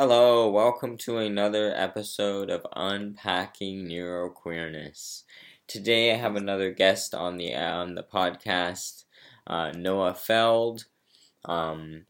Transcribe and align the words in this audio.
Hello, 0.00 0.48
welcome 0.48 0.96
to 0.98 1.18
another 1.18 1.74
episode 1.74 2.50
of 2.50 2.64
Unpacking 2.76 3.88
Neuroqueerness. 3.88 5.24
Today 5.66 6.12
I 6.12 6.16
have 6.16 6.36
another 6.36 6.70
guest 6.70 7.16
on 7.16 7.36
the 7.36 7.56
on 7.56 7.96
the 7.96 8.04
podcast, 8.04 9.06
uh, 9.48 9.72
Noah 9.72 10.14
Feld. 10.14 10.84
Um, 11.46 12.04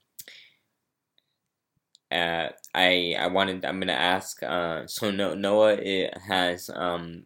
uh, 2.12 2.48
I 2.74 3.16
I 3.18 3.26
wanted 3.28 3.64
I'm 3.64 3.80
gonna 3.80 3.92
ask. 3.94 4.42
Uh, 4.42 4.86
so 4.86 5.10
no, 5.10 5.32
Noah 5.32 5.76
it 5.76 6.14
has 6.18 6.68
um, 6.74 7.24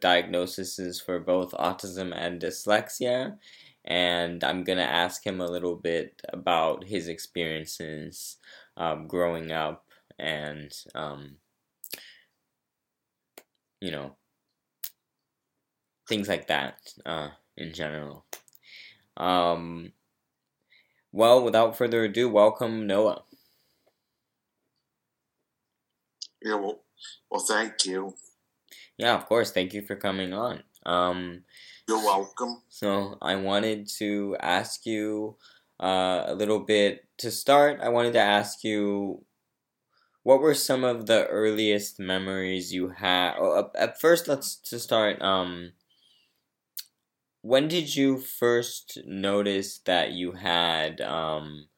diagnoses 0.00 1.00
for 1.00 1.18
both 1.18 1.50
autism 1.54 2.12
and 2.14 2.40
dyslexia, 2.40 3.36
and 3.84 4.44
I'm 4.44 4.62
gonna 4.62 4.82
ask 4.82 5.26
him 5.26 5.40
a 5.40 5.50
little 5.50 5.74
bit 5.74 6.22
about 6.32 6.84
his 6.84 7.08
experiences 7.08 8.36
um, 8.76 9.08
growing 9.08 9.50
up 9.50 9.87
and 10.18 10.72
um, 10.94 11.36
you 13.80 13.90
know 13.90 14.16
things 16.08 16.28
like 16.28 16.46
that 16.48 16.78
uh, 17.04 17.28
in 17.56 17.72
general. 17.72 18.24
Um, 19.16 19.92
well, 21.12 21.42
without 21.42 21.76
further 21.76 22.04
ado, 22.04 22.28
welcome 22.28 22.86
Noah. 22.86 23.22
Yeah, 26.42 26.54
well, 26.54 26.80
well, 27.30 27.40
thank 27.40 27.84
you. 27.84 28.14
Yeah, 28.96 29.14
of 29.14 29.26
course. 29.26 29.50
Thank 29.50 29.74
you 29.74 29.82
for 29.82 29.96
coming 29.96 30.32
on. 30.32 30.62
Um, 30.86 31.42
You're 31.88 32.04
welcome. 32.04 32.62
So 32.68 33.18
I 33.20 33.36
wanted 33.36 33.88
to 33.98 34.36
ask 34.40 34.86
you 34.86 35.36
uh, 35.80 36.24
a 36.26 36.34
little 36.34 36.60
bit 36.60 37.06
to 37.18 37.30
start. 37.30 37.80
I 37.82 37.88
wanted 37.88 38.12
to 38.14 38.20
ask 38.20 38.64
you 38.64 39.24
what 40.28 40.42
were 40.42 40.52
some 40.52 40.84
of 40.84 41.06
the 41.06 41.26
earliest 41.28 41.98
memories 41.98 42.70
you 42.70 42.90
had. 42.90 43.32
Oh, 43.38 43.70
at 43.74 43.98
first, 43.98 44.28
let's 44.28 44.56
to 44.56 44.78
start. 44.78 45.22
Um, 45.22 45.72
when 47.40 47.66
did 47.66 47.96
you 47.96 48.18
first 48.18 48.98
notice 49.06 49.78
that 49.86 50.12
you 50.12 50.32
had 50.32 51.00
um, 51.00 51.68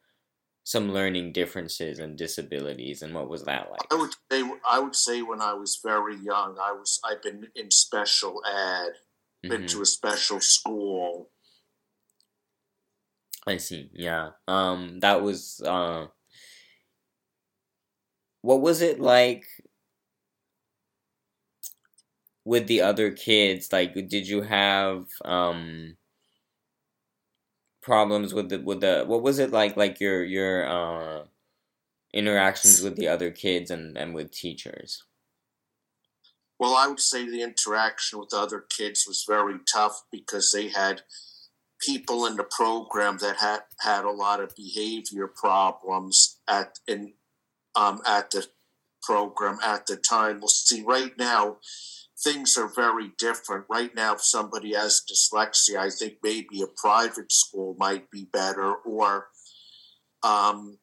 some 0.64 0.92
learning 0.92 1.30
differences 1.32 2.00
and 2.00 2.18
disabilities, 2.18 3.02
and 3.02 3.14
what 3.14 3.30
was 3.30 3.44
that 3.44 3.70
like? 3.70 3.86
I 3.88 3.94
would 3.94 4.14
say 4.28 4.42
I 4.68 4.80
would 4.80 4.96
say 4.96 5.22
when 5.22 5.40
I 5.40 5.54
was 5.54 5.78
very 5.80 6.16
young, 6.16 6.58
I 6.60 6.72
was 6.72 6.98
I've 7.04 7.22
been 7.22 7.46
in 7.54 7.70
special 7.70 8.42
ed, 8.44 8.94
been 9.42 9.52
mm-hmm. 9.52 9.66
to 9.66 9.82
a 9.82 9.86
special 9.86 10.40
school. 10.40 11.30
I 13.46 13.58
see. 13.58 13.90
Yeah. 13.92 14.30
Um. 14.48 14.98
That 15.02 15.22
was. 15.22 15.62
Uh. 15.64 16.06
What 18.42 18.60
was 18.60 18.80
it 18.80 19.00
like 19.00 19.44
with 22.44 22.66
the 22.66 22.80
other 22.80 23.10
kids? 23.12 23.72
Like, 23.72 23.94
did 23.94 24.26
you 24.28 24.42
have 24.42 25.06
um 25.24 25.96
problems 27.82 28.34
with 28.34 28.48
the 28.50 28.58
with 28.60 28.80
the 28.80 29.04
what 29.06 29.22
was 29.22 29.38
it 29.38 29.50
like 29.50 29.76
like 29.76 30.00
your 30.00 30.22
your 30.22 30.66
uh 30.68 31.24
interactions 32.12 32.82
with 32.82 32.96
the 32.96 33.08
other 33.08 33.30
kids 33.30 33.70
and 33.70 33.96
and 33.96 34.14
with 34.14 34.30
teachers 34.30 35.04
well 36.58 36.76
i 36.76 36.86
would 36.86 37.00
say 37.00 37.24
the 37.24 37.42
interaction 37.42 38.18
with 38.18 38.28
the 38.30 38.36
other 38.36 38.64
kids 38.68 39.04
was 39.06 39.24
very 39.26 39.58
tough 39.72 40.02
because 40.12 40.52
they 40.52 40.68
had 40.68 41.02
people 41.80 42.26
in 42.26 42.36
the 42.36 42.44
program 42.44 43.16
that 43.18 43.36
had 43.36 43.60
had 43.80 44.04
a 44.04 44.10
lot 44.10 44.40
of 44.40 44.54
behavior 44.54 45.26
problems 45.26 46.38
at 46.46 46.78
in 46.86 47.14
um, 47.74 48.00
at 48.06 48.30
the 48.30 48.46
program 49.02 49.58
at 49.62 49.86
the 49.86 49.96
time. 49.96 50.40
We'll 50.40 50.48
see 50.48 50.82
right 50.82 51.16
now 51.18 51.58
things 52.22 52.56
are 52.56 52.68
very 52.68 53.12
different. 53.18 53.64
Right 53.68 53.94
now, 53.94 54.14
if 54.14 54.22
somebody 54.22 54.74
has 54.74 55.02
dyslexia, 55.10 55.78
I 55.78 55.90
think 55.90 56.14
maybe 56.22 56.62
a 56.62 56.66
private 56.66 57.32
school 57.32 57.76
might 57.78 58.10
be 58.10 58.26
better, 58.32 58.74
or 58.74 59.28
um, 60.22 60.78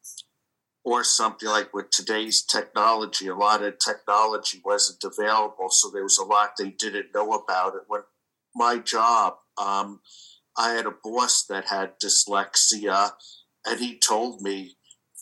or 0.84 1.04
something 1.04 1.50
like 1.50 1.74
with 1.74 1.90
today's 1.92 2.44
technology. 2.44 3.28
A 3.28 3.36
lot 3.36 3.64
of 3.64 3.78
technology 3.80 4.62
wasn't 4.64 5.04
available, 5.04 5.70
so 5.70 5.90
there 5.92 6.04
was 6.04 6.18
a 6.18 6.26
lot 6.26 6.52
they 6.58 6.70
didn't 6.70 7.14
know 7.14 7.34
about 7.34 7.76
it. 7.76 7.82
When 7.88 8.02
my 8.56 8.78
job, 8.78 9.36
um, 9.62 10.02
I 10.58 10.72
had 10.72 10.86
a 10.86 10.96
boss 11.04 11.46
that 11.50 11.66
had 11.66 12.00
dyslexia, 12.00 13.12
and 13.66 13.80
he 13.80 13.98
told 13.98 14.42
me. 14.42 14.74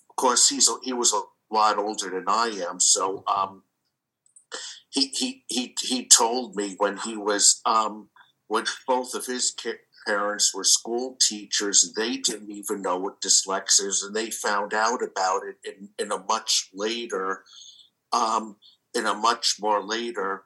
Of 0.09 0.21
course, 0.21 0.47
he's 0.47 0.69
he 0.83 0.93
was 0.93 1.11
a 1.11 1.19
lot 1.51 1.77
older 1.77 2.09
than 2.09 2.25
I 2.27 2.47
am, 2.69 2.79
so 2.79 3.23
um, 3.27 3.63
he 4.89 5.07
he 5.07 5.43
he 5.47 5.75
he 5.81 6.07
told 6.07 6.55
me 6.55 6.75
when 6.77 6.97
he 6.97 7.17
was 7.17 7.61
um, 7.65 8.09
when 8.47 8.65
both 8.87 9.13
of 9.13 9.25
his 9.25 9.55
parents 10.05 10.53
were 10.53 10.63
school 10.63 11.17
teachers, 11.19 11.93
they 11.95 12.17
didn't 12.17 12.51
even 12.51 12.81
know 12.81 12.97
what 12.97 13.21
dyslexia 13.21 13.87
is, 13.87 14.03
and 14.03 14.15
they 14.15 14.29
found 14.29 14.73
out 14.73 15.01
about 15.01 15.41
it 15.43 15.57
in, 15.63 15.89
in 15.97 16.11
a 16.11 16.23
much 16.25 16.69
later, 16.73 17.43
um, 18.13 18.57
in 18.93 19.05
a 19.05 19.13
much 19.13 19.55
more 19.59 19.83
later 19.83 20.43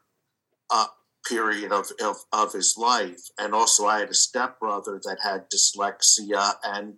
uh, 0.69 0.87
period 1.27 1.71
of, 1.71 1.87
of, 2.01 2.15
of 2.31 2.53
his 2.53 2.75
life. 2.77 3.21
And 3.37 3.53
also, 3.53 3.85
I 3.85 3.99
had 3.99 4.09
a 4.09 4.13
stepbrother 4.13 4.99
that 5.03 5.17
had 5.21 5.49
dyslexia, 5.49 6.53
and 6.63 6.95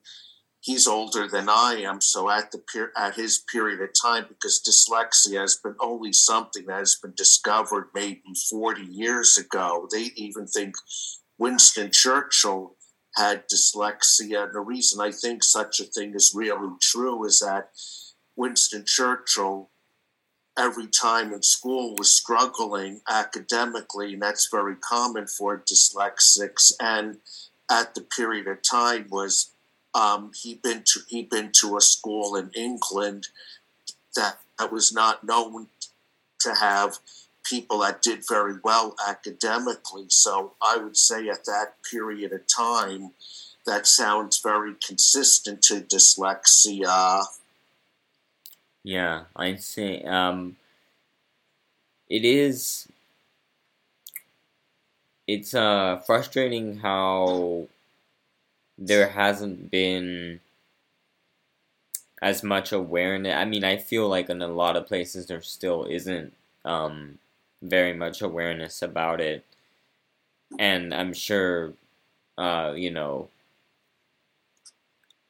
he's 0.61 0.88
older 0.88 1.27
than 1.27 1.49
I 1.49 1.81
am, 1.83 1.99
so 1.99 2.29
at 2.29 2.51
the 2.51 2.59
per- 2.59 2.94
at 2.95 3.16
his 3.16 3.39
period 3.51 3.81
of 3.81 3.89
time, 3.99 4.27
because 4.29 4.61
dyslexia 4.61 5.41
has 5.41 5.55
been 5.55 5.75
only 5.79 6.13
something 6.13 6.67
that 6.67 6.77
has 6.77 6.95
been 6.95 7.13
discovered 7.16 7.89
maybe 7.94 8.22
40 8.49 8.83
years 8.83 9.38
ago. 9.38 9.88
They 9.91 10.11
even 10.16 10.47
think 10.47 10.75
Winston 11.38 11.89
Churchill 11.91 12.75
had 13.16 13.49
dyslexia, 13.49 14.45
and 14.45 14.53
the 14.53 14.61
reason 14.61 15.01
I 15.01 15.11
think 15.11 15.44
such 15.44 15.79
a 15.79 15.83
thing 15.83 16.13
is 16.16 16.31
really 16.33 16.75
true 16.79 17.25
is 17.25 17.39
that 17.39 17.72
Winston 18.35 18.85
Churchill. 18.85 19.69
Every 20.57 20.88
time 20.88 21.31
in 21.31 21.41
school 21.43 21.95
was 21.97 22.16
struggling 22.16 22.99
academically, 23.07 24.13
and 24.13 24.22
that's 24.22 24.49
very 24.51 24.75
common 24.75 25.25
for 25.25 25.57
dyslexics. 25.57 26.73
And 26.78 27.19
at 27.72 27.95
the 27.95 28.01
period 28.01 28.47
of 28.47 28.61
time 28.61 29.07
was 29.09 29.53
um, 29.94 30.31
he'd 30.41 30.62
been 30.62 30.84
to 30.85 31.00
he'd 31.07 31.29
been 31.29 31.52
to 31.53 31.78
a 31.78 31.81
school 31.81 32.35
in 32.35 32.52
England 32.53 33.28
that, 34.16 34.40
that 34.57 34.72
was 34.72 34.94
not 34.94 35.24
known 35.24 35.68
to 36.40 36.56
have 36.56 36.97
people 37.44 37.79
that 37.79 38.02
did 38.02 38.24
very 38.28 38.56
well 38.63 38.96
academically. 39.07 40.06
So 40.09 40.53
I 40.62 40.78
would 40.78 40.97
say 40.97 41.28
at 41.29 41.46
that 41.46 41.75
period 41.90 42.31
of 42.31 42.41
time, 42.47 43.12
that 43.66 43.88
sounds 43.88 44.40
very 44.40 44.75
consistent 44.85 45.62
to 45.63 45.81
dyslexia. 45.81 47.23
Yeah, 48.84 49.23
I'd 49.35 49.62
say 49.62 50.02
um, 50.03 50.56
it 52.09 52.25
is. 52.25 52.88
It's 55.28 55.53
uh, 55.53 56.02
frustrating 56.06 56.78
how 56.79 57.68
there 58.78 59.09
hasn't 59.09 59.72
been 59.72 60.42
as 62.22 62.44
much 62.44 62.72
awareness. 62.72 63.36
I 63.36 63.46
mean, 63.46 63.64
I 63.64 63.78
feel 63.78 64.08
like 64.08 64.30
in 64.30 64.42
a 64.42 64.48
lot 64.48 64.76
of 64.76 64.88
places 64.88 65.26
there 65.28 65.42
still 65.42 65.86
isn't 65.86 66.34
um, 66.66 67.20
very 67.62 67.94
much 67.94 68.22
awareness 68.22 68.82
about 68.82 69.20
it, 69.22 69.46
and 70.59 70.94
I'm 70.94 71.14
sure, 71.14 71.74
uh, 72.38 72.74
you 72.76 72.92
know, 72.92 73.30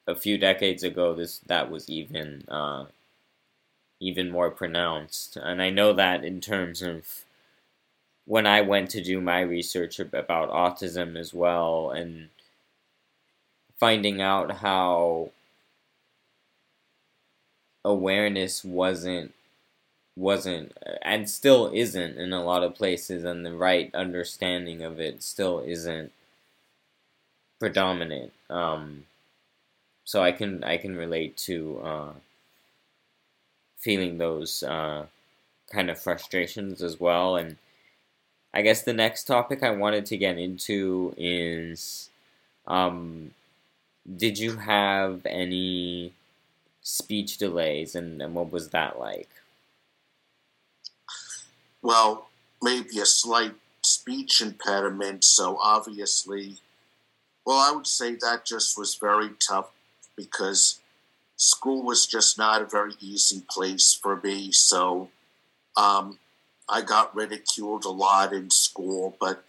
a 0.08 0.16
few 0.16 0.38
decades 0.38 0.84
ago, 0.84 1.14
this 1.16 1.40
that 1.48 1.72
was 1.72 1.90
even 1.90 2.44
uh, 2.48 2.86
even 4.02 4.30
more 4.30 4.52
pronounced, 4.52 5.38
and 5.38 5.62
I 5.62 5.70
know 5.70 5.94
that 5.94 6.26
in 6.26 6.42
terms 6.42 6.82
of 6.82 7.24
when 8.26 8.48
I 8.48 8.62
went 8.62 8.90
to 8.92 9.04
do 9.04 9.22
my 9.22 9.42
research 9.42 10.00
about 10.00 10.50
autism 10.50 11.16
as 11.18 11.34
well, 11.36 11.92
and 11.92 12.30
finding 13.82 14.22
out 14.22 14.52
how 14.60 15.32
awareness 17.84 18.64
wasn't 18.64 19.34
wasn't 20.16 20.78
and 21.02 21.30
still 21.30 21.72
isn't 21.74 22.18
in 22.18 22.32
a 22.34 22.44
lot 22.44 22.64
of 22.64 22.76
places 22.76 23.24
and 23.24 23.46
the 23.46 23.54
right 23.54 23.94
understanding 23.96 24.84
of 24.84 25.00
it 25.00 25.24
still 25.24 25.62
isn't 25.66 26.12
predominant. 27.60 28.34
Um, 28.50 29.06
so 30.04 30.22
i 30.24 30.32
can 30.32 30.64
i 30.64 30.78
can 30.78 30.96
relate 30.96 31.38
to 31.38 31.80
uh, 31.84 32.14
feeling 33.78 34.18
those 34.18 34.64
uh, 34.64 35.06
kind 35.72 35.90
of 35.90 36.00
frustrations 36.00 36.84
as 36.84 37.00
well. 37.00 37.36
And 37.38 37.58
i 38.54 38.62
guess 38.62 38.84
the 38.84 38.94
next 38.94 39.26
topic 39.26 39.64
i 39.64 39.72
wanted 39.72 40.06
to 40.08 40.18
get 40.18 40.38
into 40.38 41.14
is 41.18 42.10
um, 42.68 43.34
did 44.18 44.38
you 44.38 44.58
have 44.58 45.26
any 45.26 46.14
speech 46.82 47.38
delays, 47.38 47.96
and, 47.96 48.22
and 48.22 48.34
what 48.34 48.52
was 48.52 48.70
that 48.70 49.00
like? 49.00 49.30
Well, 51.82 52.30
maybe 52.62 53.00
a 53.00 53.06
slight 53.06 53.54
speech 53.84 54.42
impediment, 54.42 55.24
so 55.24 55.58
obviously, 55.62 56.58
well, 57.46 57.58
I 57.58 57.76
would 57.76 57.88
say 57.88 58.16
that 58.16 58.46
just 58.46 58.78
was 58.78 58.96
very 58.96 59.30
tough 59.40 59.72
because 60.16 60.80
school 61.36 61.84
was 61.84 62.06
just 62.06 62.38
not 62.38 62.62
a 62.62 62.66
very 62.66 62.94
easy 63.00 63.44
place 63.50 63.94
for 63.94 64.18
me. 64.18 64.52
So 64.52 65.10
um, 65.76 66.20
I 66.70 66.82
got 66.82 67.16
ridiculed 67.16 67.86
a 67.86 67.90
lot 67.90 68.34
in 68.34 68.52
school, 68.52 69.18
but 69.20 69.44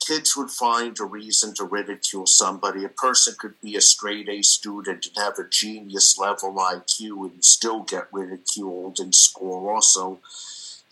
kids 0.00 0.36
would 0.36 0.50
find 0.50 0.98
a 1.00 1.04
reason 1.04 1.54
to 1.54 1.64
ridicule 1.64 2.26
somebody. 2.26 2.84
A 2.84 2.88
person 2.88 3.34
could 3.38 3.60
be 3.60 3.76
a 3.76 3.80
straight 3.80 4.28
A 4.28 4.42
student 4.42 5.06
and 5.06 5.16
have 5.16 5.38
a 5.38 5.48
genius 5.48 6.18
level 6.18 6.54
IQ 6.54 7.32
and 7.32 7.44
still 7.44 7.80
get 7.80 8.08
ridiculed 8.12 9.00
in 9.00 9.12
school. 9.12 9.68
Also, 9.68 10.20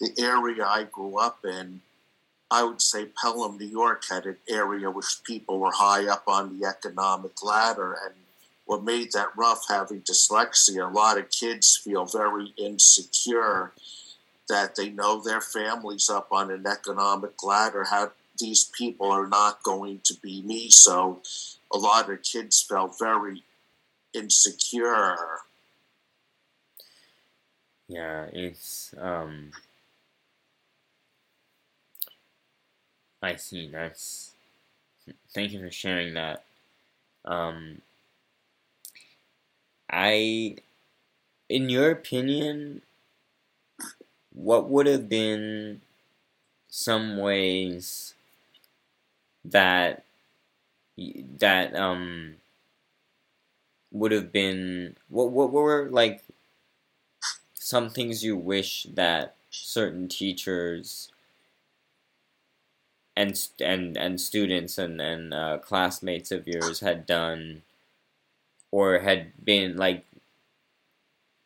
the 0.01 0.11
area 0.19 0.65
I 0.65 0.85
grew 0.85 1.19
up 1.19 1.45
in, 1.45 1.81
I 2.51 2.65
would 2.65 2.83
say 2.83 3.07
Pelham, 3.07 3.59
New 3.59 3.67
York, 3.67 4.05
had 4.11 4.27
an 4.27 4.37
area 4.49 4.91
which 4.91 5.23
people 5.25 5.59
were 5.59 5.73
high 5.73 6.07
up 6.07 6.25
on 6.27 6.59
the 6.59 6.67
economic 6.67 7.43
ladder. 7.43 7.97
And 8.05 8.15
what 8.65 8.83
made 8.83 9.13
that 9.13 9.37
rough 9.37 9.67
having 9.69 10.01
dyslexia, 10.01 10.89
a 10.89 10.93
lot 10.93 11.19
of 11.19 11.31
kids 11.31 11.77
feel 11.77 12.05
very 12.07 12.53
insecure 12.57 13.73
that 14.49 14.77
they 14.77 14.91
know 14.91 15.21
their 15.21 15.41
families 15.41 16.11
up 16.11 16.29
on 16.31 16.51
an 16.51 16.67
economic 16.67 17.43
ladder. 17.43 17.85
How 17.85 18.13
these 18.39 18.65
people 18.77 19.11
are 19.11 19.27
not 19.27 19.63
going 19.63 20.01
to 20.05 20.15
be 20.23 20.43
me. 20.43 20.71
So 20.71 21.23
a 21.73 21.79
lot 21.79 22.11
of 22.11 22.23
kids 22.23 22.63
felt 22.63 22.99
very 22.99 23.43
insecure. 24.13 25.17
Yeah, 27.89 28.27
it's 28.33 28.95
um 28.99 29.53
I 33.23 33.37
see, 33.37 33.69
that's 33.69 34.33
thank 35.35 35.53
you 35.53 35.61
for 35.61 35.71
sharing 35.71 36.15
that. 36.15 36.45
Um 37.25 37.83
I 39.91 40.57
in 41.49 41.69
your 41.69 41.91
opinion 41.91 42.83
what 44.33 44.69
would 44.69 44.87
have 44.87 45.09
been 45.09 45.81
some 46.69 47.19
ways 47.19 48.14
that 49.45 50.05
that 51.39 51.75
um 51.77 52.37
would 53.93 54.13
have 54.13 54.33
been 54.33 54.97
what 55.09 55.31
what 55.31 55.51
were 55.53 55.89
like 55.91 56.23
some 57.55 57.91
things 57.91 58.25
you 58.25 58.37
wish 58.37 58.85
that 58.95 59.35
certain 59.51 60.09
teachers 60.09 61.11
and 63.17 63.49
and 63.61 63.97
and 63.97 64.21
students 64.21 64.79
and 64.79 65.01
and 65.01 65.35
uh, 65.35 65.59
classmates 65.59 66.31
of 66.31 66.47
yours 66.47 66.81
had 66.81 67.07
done 67.07 67.63
or 68.71 68.99
had 68.99 69.33
been 69.45 69.77
like 69.77 70.05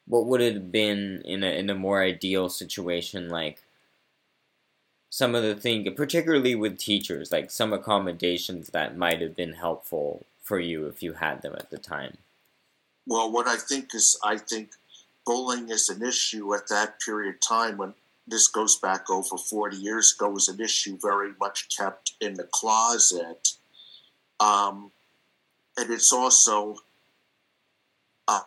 what 0.07 0.27
would 0.27 0.41
it 0.41 0.55
have 0.55 0.73
been 0.73 1.23
in 1.25 1.45
a 1.45 1.47
in 1.57 1.71
a 1.71 1.75
more 1.75 2.03
ideal 2.03 2.49
situation 2.49 3.29
like 3.29 3.63
some 5.11 5.35
of 5.35 5.43
the 5.43 5.55
things, 5.55 5.89
particularly 5.97 6.55
with 6.55 6.79
teachers, 6.79 7.33
like 7.33 7.51
some 7.51 7.73
accommodations 7.73 8.69
that 8.69 8.97
might 8.97 9.21
have 9.21 9.35
been 9.35 9.55
helpful 9.55 10.27
for 10.43 10.59
you 10.59 10.87
if 10.87 11.03
you 11.03 11.15
had 11.15 11.43
them 11.43 11.55
at 11.55 11.71
the 11.71 11.79
time? 11.79 12.19
Well, 13.07 13.31
what 13.31 13.47
I 13.47 13.57
think 13.57 13.95
is, 13.95 14.19
I 14.23 14.37
think 14.37 14.73
bullying 15.25 15.71
is 15.71 15.89
an 15.89 16.03
issue 16.03 16.55
at 16.55 16.69
that 16.69 17.01
period 17.01 17.35
of 17.35 17.41
time 17.41 17.79
when 17.79 17.95
this 18.27 18.47
goes 18.47 18.77
back 18.77 19.09
over 19.09 19.39
40 19.39 19.77
years 19.77 20.15
ago, 20.15 20.29
was 20.29 20.49
an 20.49 20.61
issue 20.61 20.99
very 21.01 21.33
much 21.41 21.75
kept 21.75 22.13
in 22.21 22.35
the 22.35 22.45
closet. 22.45 23.55
Um, 24.39 24.91
and 25.79 25.91
it's 25.91 26.13
also 26.13 26.77
uh, 28.27 28.41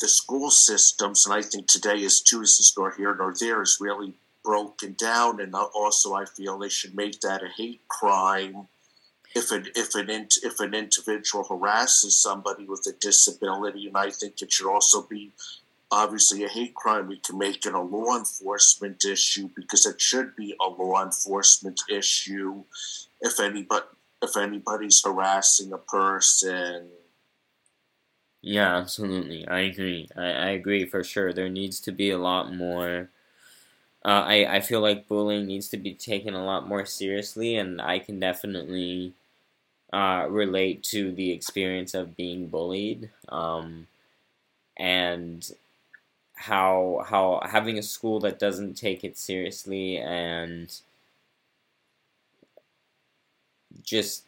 the 0.00 0.08
school 0.08 0.50
systems, 0.50 1.26
and 1.26 1.34
I 1.34 1.42
think 1.42 1.66
today 1.66 1.96
is 1.96 2.22
too, 2.22 2.40
is 2.40 2.72
nor 2.76 2.92
here 2.92 3.14
nor 3.14 3.34
there, 3.38 3.60
is 3.60 3.76
really 3.80 4.14
broken 4.46 4.94
down, 4.96 5.40
and 5.40 5.54
also 5.54 6.14
I 6.14 6.24
feel 6.24 6.56
they 6.56 6.68
should 6.68 6.94
make 6.94 7.20
that 7.20 7.42
a 7.42 7.48
hate 7.48 7.82
crime. 7.88 8.68
If 9.34 9.50
an 9.50 9.66
if 9.74 9.94
an 9.96 10.08
if 10.08 10.60
an 10.60 10.72
individual 10.72 11.44
harasses 11.44 12.16
somebody 12.16 12.64
with 12.64 12.86
a 12.88 12.92
disability, 12.92 13.88
and 13.88 13.96
I 13.96 14.10
think 14.10 14.40
it 14.40 14.52
should 14.52 14.72
also 14.72 15.02
be 15.02 15.32
obviously 15.90 16.44
a 16.44 16.48
hate 16.48 16.74
crime. 16.74 17.08
We 17.08 17.18
can 17.18 17.38
make 17.38 17.66
it 17.66 17.74
a 17.74 17.80
law 17.80 18.16
enforcement 18.16 19.04
issue 19.04 19.50
because 19.54 19.84
it 19.84 20.00
should 20.00 20.36
be 20.36 20.54
a 20.60 20.68
law 20.68 21.04
enforcement 21.04 21.80
issue. 21.90 22.62
If 23.20 23.40
anybody 23.40 23.86
if 24.22 24.36
anybody's 24.36 25.02
harassing 25.04 25.72
a 25.72 25.78
person. 25.78 26.88
Yeah, 28.42 28.76
absolutely. 28.76 29.46
I 29.48 29.60
agree. 29.60 30.08
I, 30.16 30.26
I 30.26 30.48
agree 30.50 30.86
for 30.86 31.02
sure. 31.02 31.32
There 31.32 31.48
needs 31.48 31.80
to 31.80 31.92
be 31.92 32.10
a 32.10 32.18
lot 32.18 32.54
more 32.54 33.10
uh, 34.06 34.22
I, 34.24 34.56
I 34.56 34.60
feel 34.60 34.80
like 34.80 35.08
bullying 35.08 35.46
needs 35.46 35.68
to 35.70 35.76
be 35.76 35.92
taken 35.92 36.32
a 36.32 36.44
lot 36.44 36.68
more 36.68 36.86
seriously, 36.86 37.56
and 37.56 37.80
I 37.82 37.98
can 37.98 38.20
definitely 38.20 39.14
uh, 39.92 40.26
relate 40.30 40.84
to 40.84 41.12
the 41.12 41.32
experience 41.32 41.92
of 41.92 42.16
being 42.16 42.46
bullied, 42.46 43.10
um, 43.28 43.88
and 44.76 45.50
how 46.34 47.04
how 47.08 47.42
having 47.50 47.78
a 47.78 47.82
school 47.82 48.20
that 48.20 48.38
doesn't 48.38 48.74
take 48.74 49.02
it 49.02 49.18
seriously 49.18 49.98
and 49.98 50.80
just 53.82 54.24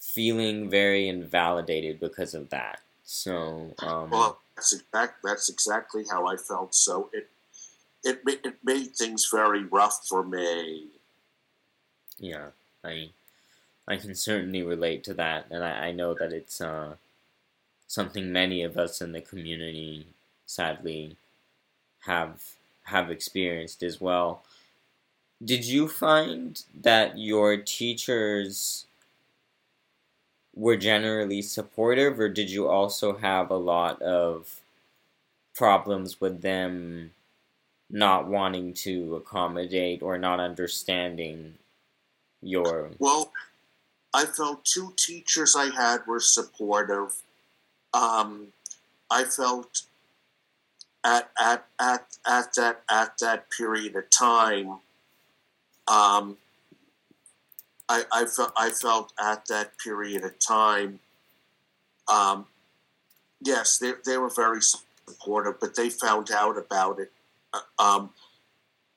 feeling 0.00 0.68
very 0.68 1.08
invalidated 1.08 2.00
because 2.00 2.34
of 2.34 2.50
that. 2.50 2.80
So, 3.04 3.74
um, 3.80 4.10
well, 4.10 4.40
that's 4.56 4.72
exact. 4.72 5.22
That's 5.22 5.48
exactly 5.48 6.04
how 6.10 6.26
I 6.26 6.36
felt. 6.36 6.74
So 6.74 7.10
it 7.12 7.28
it 8.04 8.20
it 8.26 8.56
made 8.64 8.94
things 8.96 9.28
very 9.30 9.64
rough 9.64 10.06
for 10.08 10.22
me. 10.22 10.88
Yeah, 12.18 12.48
I 12.84 13.10
I 13.88 13.96
can 13.96 14.14
certainly 14.14 14.62
relate 14.62 15.04
to 15.04 15.14
that, 15.14 15.46
and 15.50 15.64
I, 15.64 15.88
I 15.88 15.92
know 15.92 16.14
that 16.14 16.32
it's 16.32 16.60
uh, 16.60 16.96
something 17.86 18.32
many 18.32 18.62
of 18.62 18.76
us 18.76 19.00
in 19.00 19.12
the 19.12 19.20
community 19.20 20.06
sadly 20.46 21.16
have 22.00 22.54
have 22.84 23.10
experienced 23.10 23.82
as 23.82 24.00
well. 24.00 24.42
Did 25.44 25.66
you 25.66 25.88
find 25.88 26.62
that 26.74 27.18
your 27.18 27.56
teachers 27.58 28.86
were 30.54 30.76
generally 30.76 31.42
supportive, 31.42 32.18
or 32.18 32.28
did 32.28 32.50
you 32.50 32.66
also 32.68 33.16
have 33.18 33.50
a 33.50 33.56
lot 33.56 34.00
of 34.00 34.60
problems 35.54 36.20
with 36.20 36.42
them 36.42 37.12
not 37.90 38.26
wanting 38.26 38.72
to 38.72 39.16
accommodate 39.16 40.02
or 40.02 40.18
not 40.18 40.40
understanding 40.40 41.54
your 42.42 42.90
well 42.98 43.32
i 44.12 44.24
felt 44.24 44.64
two 44.64 44.92
teachers 44.96 45.54
i 45.56 45.74
had 45.74 46.00
were 46.06 46.20
supportive. 46.20 47.22
Um, 47.94 48.48
i 49.10 49.24
felt 49.24 49.82
at, 51.04 51.30
at, 51.40 51.66
at, 51.80 52.06
at 52.26 52.54
that 52.54 52.82
at 52.90 53.18
that 53.18 53.46
period 53.50 53.94
of 53.96 54.10
time 54.10 54.78
um, 55.88 56.36
I, 57.88 58.02
I 58.12 58.24
felt 58.24 58.52
I 58.56 58.70
felt 58.70 59.12
at 59.22 59.46
that 59.46 59.78
period 59.78 60.24
of 60.24 60.38
time 60.40 60.98
um, 62.08 62.46
yes 63.40 63.78
they, 63.78 63.92
they 64.04 64.18
were 64.18 64.30
very 64.30 64.60
supportive 64.60 65.60
but 65.60 65.76
they 65.76 65.88
found 65.88 66.30
out 66.32 66.58
about 66.58 66.98
it 66.98 67.12
um, 67.78 68.10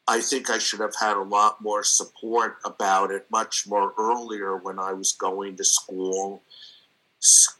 I 0.07 0.21
think 0.21 0.49
I 0.49 0.57
should 0.57 0.79
have 0.79 0.95
had 0.99 1.17
a 1.17 1.21
lot 1.21 1.61
more 1.61 1.83
support 1.83 2.57
about 2.65 3.11
it 3.11 3.27
much 3.31 3.67
more 3.67 3.93
earlier 3.97 4.57
when 4.57 4.79
I 4.79 4.93
was 4.93 5.11
going 5.11 5.55
to 5.57 5.63
school 5.63 6.41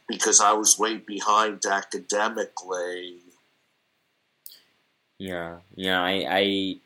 because 0.08 0.40
I 0.40 0.52
was 0.52 0.78
way 0.78 0.96
behind 0.96 1.64
academically. 1.64 3.18
Yeah, 5.18 5.58
yeah, 5.76 6.02
I 6.02 6.26
I, 6.28 6.76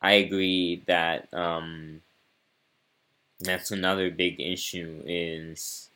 I 0.00 0.12
agree 0.12 0.82
that 0.86 1.32
um, 1.34 2.02
that's 3.40 3.70
another 3.70 4.10
big 4.10 4.40
issue 4.40 5.02
is 5.06 5.88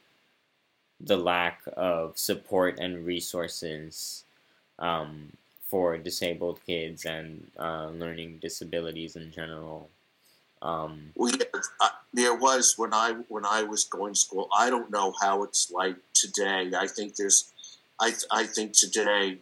the 0.99 1.17
lack 1.17 1.63
of 1.77 2.19
support 2.19 2.79
and 2.79 3.05
resources 3.05 4.25
um, 4.79 5.33
for 5.73 5.97
disabled 5.97 6.61
kids 6.67 7.07
and 7.07 7.51
uh, 7.59 7.89
learning 7.89 8.39
disabilities 8.43 9.17
in 9.17 9.33
general. 9.33 9.89
Um, 10.61 11.13
well, 11.17 11.33
yeah, 11.33 11.47
uh, 11.81 11.89
there 12.13 12.35
was 12.35 12.75
when 12.77 12.93
I 12.93 13.13
when 13.29 13.47
I 13.47 13.63
was 13.63 13.85
going 13.85 14.13
to 14.13 14.21
school. 14.21 14.49
I 14.55 14.69
don't 14.69 14.91
know 14.91 15.15
how 15.23 15.45
it's 15.45 15.71
like 15.71 15.97
today. 16.13 16.73
I 16.79 16.87
think 16.89 17.17
there's 17.17 17.51
I 17.99 18.13
I 18.31 18.45
think 18.45 18.75
today, 18.75 19.39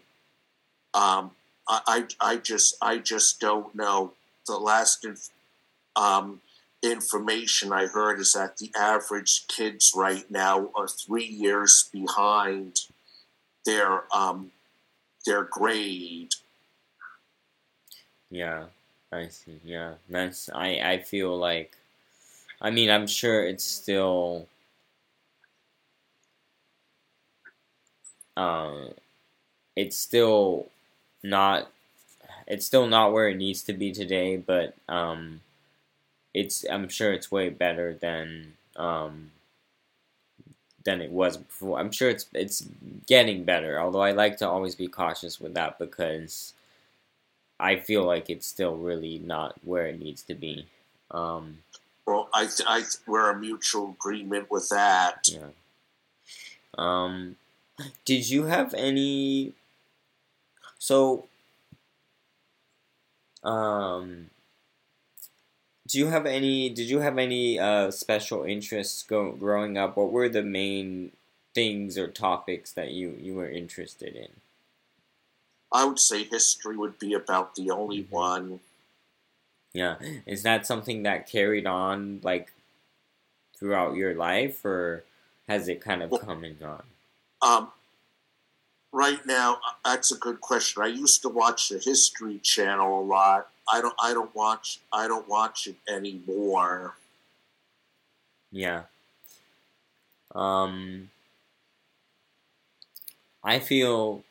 um, 0.95 1.33
I, 1.69 1.81
I 1.89 2.07
I 2.21 2.37
just 2.37 2.77
I 2.81 2.99
just 2.99 3.41
don't 3.41 3.75
know. 3.75 4.13
The 4.47 4.57
last 4.57 5.05
um, 5.97 6.41
information 6.81 7.73
I 7.73 7.87
heard 7.87 8.21
is 8.21 8.35
that 8.35 8.59
the 8.59 8.71
average 8.79 9.49
kids 9.49 9.93
right 9.97 10.31
now 10.31 10.71
are 10.77 10.87
three 10.87 11.27
years 11.27 11.91
behind 11.93 12.83
their 13.67 14.05
um, 14.15 14.53
their 15.27 15.45
grade. 15.45 16.35
Yeah, 18.31 18.67
I 19.13 19.29
see. 19.29 19.61
Yeah, 19.65 19.95
that's 20.09 20.49
I 20.55 20.81
I 20.83 20.99
feel 20.99 21.37
like, 21.37 21.77
I 22.61 22.71
mean, 22.71 22.91
I'm 22.91 23.07
sure 23.07 23.45
it's 23.45 23.65
still. 23.65 24.47
Um, 28.37 28.95
it's 29.77 29.97
still 29.97 30.69
not 31.23 31.71
it's 32.47 32.67
still 32.67 32.87
not 32.87 33.13
where 33.13 33.29
it 33.29 33.37
needs 33.37 33.63
to 33.65 33.73
be 33.73 33.93
today, 33.93 34.37
but 34.37 34.75
um, 34.89 35.41
it's 36.35 36.65
I'm 36.71 36.89
sure 36.89 37.13
it's 37.13 37.31
way 37.31 37.51
better 37.51 37.95
than 37.95 38.55
um, 38.77 39.33
than 40.85 41.01
it 41.01 41.11
was 41.11 41.37
before. 41.37 41.79
I'm 41.79 41.93
sure 41.93 42.09
it's 42.09 42.27
it's 42.33 42.67
getting 43.07 43.45
better. 43.45 43.81
Although 43.81 44.03
I 44.03 44.13
like 44.13 44.39
to 44.39 44.49
always 44.49 44.75
be 44.75 44.89
cautious 44.89 45.41
with 45.41 45.55
that 45.55 45.79
because 45.79 46.55
I 47.59 47.77
feel 47.77 48.05
like 48.05 48.31
it's 48.31 48.47
still 48.47 48.77
really 48.77 49.19
not 49.19 49.57
where 49.65 49.87
it 49.87 50.01
needs 50.01 50.23
to 50.23 50.35
be. 50.35 50.67
Um, 51.11 51.59
well, 52.07 52.29
I, 52.33 52.49
I 52.67 52.83
we're 53.07 53.31
a 53.31 53.39
mutual 53.39 53.91
agreement 53.91 54.51
with 54.51 54.69
that. 54.71 55.29
Yeah. 55.31 55.49
Um, 56.79 57.37
did 58.05 58.29
you 58.31 58.45
have 58.45 58.75
any? 58.75 59.53
So, 60.79 61.27
um, 63.45 64.31
do 65.91 65.99
you 65.99 66.07
have 66.07 66.25
any? 66.25 66.69
Did 66.71 66.89
you 66.89 67.01
have 67.01 67.19
any 67.19 67.59
uh, 67.59 67.91
special 67.91 68.45
interests 68.45 69.03
go, 69.03 69.33
growing 69.33 69.77
up? 69.77 69.97
What 69.97 70.13
were 70.13 70.29
the 70.29 70.43
main 70.43 71.11
things 71.53 71.99
or 71.99 72.07
topics 72.07 72.73
that 72.73 72.93
you 72.93 73.17
you 73.21 73.35
were 73.35 73.51
interested 73.51 74.15
in? 74.15 74.29
I 75.73 75.85
would 75.85 75.99
say 75.99 76.25
history 76.25 76.77
would 76.77 76.99
be 76.99 77.13
about 77.13 77.57
the 77.57 77.71
only 77.71 78.05
mm-hmm. 78.05 78.15
one. 78.15 78.61
Yeah, 79.73 79.97
is 80.27 80.45
that 80.45 80.67
something 80.67 81.03
that 81.03 81.29
carried 81.29 81.67
on 81.67 82.21
like 82.23 82.53
throughout 83.57 83.97
your 83.97 84.15
life, 84.15 84.65
or 84.65 85.05
has 85.49 85.69
it 85.69 85.81
kind 85.81 86.03
of 86.03 86.13
well, 86.13 86.21
come 86.21 86.45
and 86.45 86.59
gone? 86.59 86.85
Um, 87.43 87.69
right 88.93 89.25
now, 89.27 89.55
uh, 89.55 89.73
that's 89.85 90.13
a 90.13 90.17
good 90.17 90.41
question. 90.41 90.83
I 90.83 90.89
used 90.89 91.23
to 91.23 91.29
watch 91.29 91.69
the 91.69 91.79
History 91.79 92.39
Channel 92.39 93.01
a 93.01 93.03
lot 93.03 93.49
I 93.71 93.81
don't 93.81 93.95
I 93.99 94.13
don't 94.13 94.35
watch 94.35 94.81
I 94.93 95.07
don't 95.07 95.29
watch 95.29 95.67
it 95.67 95.77
anymore. 95.89 96.95
Yeah. 98.51 98.83
Um 100.35 101.11
I 103.45 103.59
feel 103.59 104.25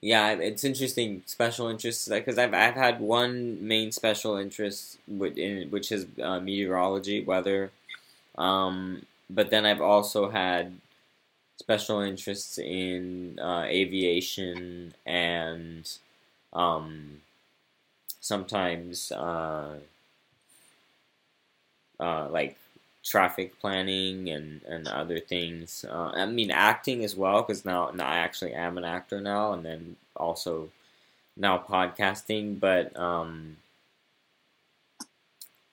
yeah, 0.00 0.32
it's 0.32 0.64
interesting 0.64 1.22
special 1.26 1.68
interests 1.68 2.08
because 2.08 2.38
I've 2.38 2.54
I've 2.54 2.74
had 2.74 3.00
one 3.00 3.66
main 3.66 3.92
special 3.92 4.36
interest 4.36 4.98
which 5.06 5.92
is 5.92 6.06
uh, 6.22 6.40
meteorology, 6.40 7.22
weather. 7.22 7.70
Um, 8.36 9.06
but 9.30 9.50
then 9.50 9.64
I've 9.64 9.80
also 9.80 10.30
had 10.30 10.72
special 11.62 12.00
interests 12.00 12.58
in 12.58 13.38
uh, 13.38 13.62
aviation 13.66 14.92
and 15.06 15.88
um, 16.52 17.20
sometimes 18.20 19.12
uh, 19.12 19.76
uh, 22.00 22.28
like 22.30 22.56
traffic 23.04 23.58
planning 23.60 24.28
and, 24.28 24.62
and 24.64 24.88
other 24.88 25.20
things. 25.20 25.84
Uh, 25.88 26.10
I 26.14 26.26
mean, 26.26 26.50
acting 26.50 27.04
as 27.04 27.14
well, 27.16 27.42
because 27.42 27.64
now, 27.64 27.90
now 27.94 28.06
I 28.06 28.16
actually 28.16 28.54
am 28.54 28.76
an 28.76 28.84
actor 28.84 29.20
now, 29.20 29.52
and 29.52 29.64
then 29.64 29.96
also 30.16 30.70
now 31.36 31.58
podcasting. 31.58 32.58
But 32.60 32.98
um, 32.98 33.56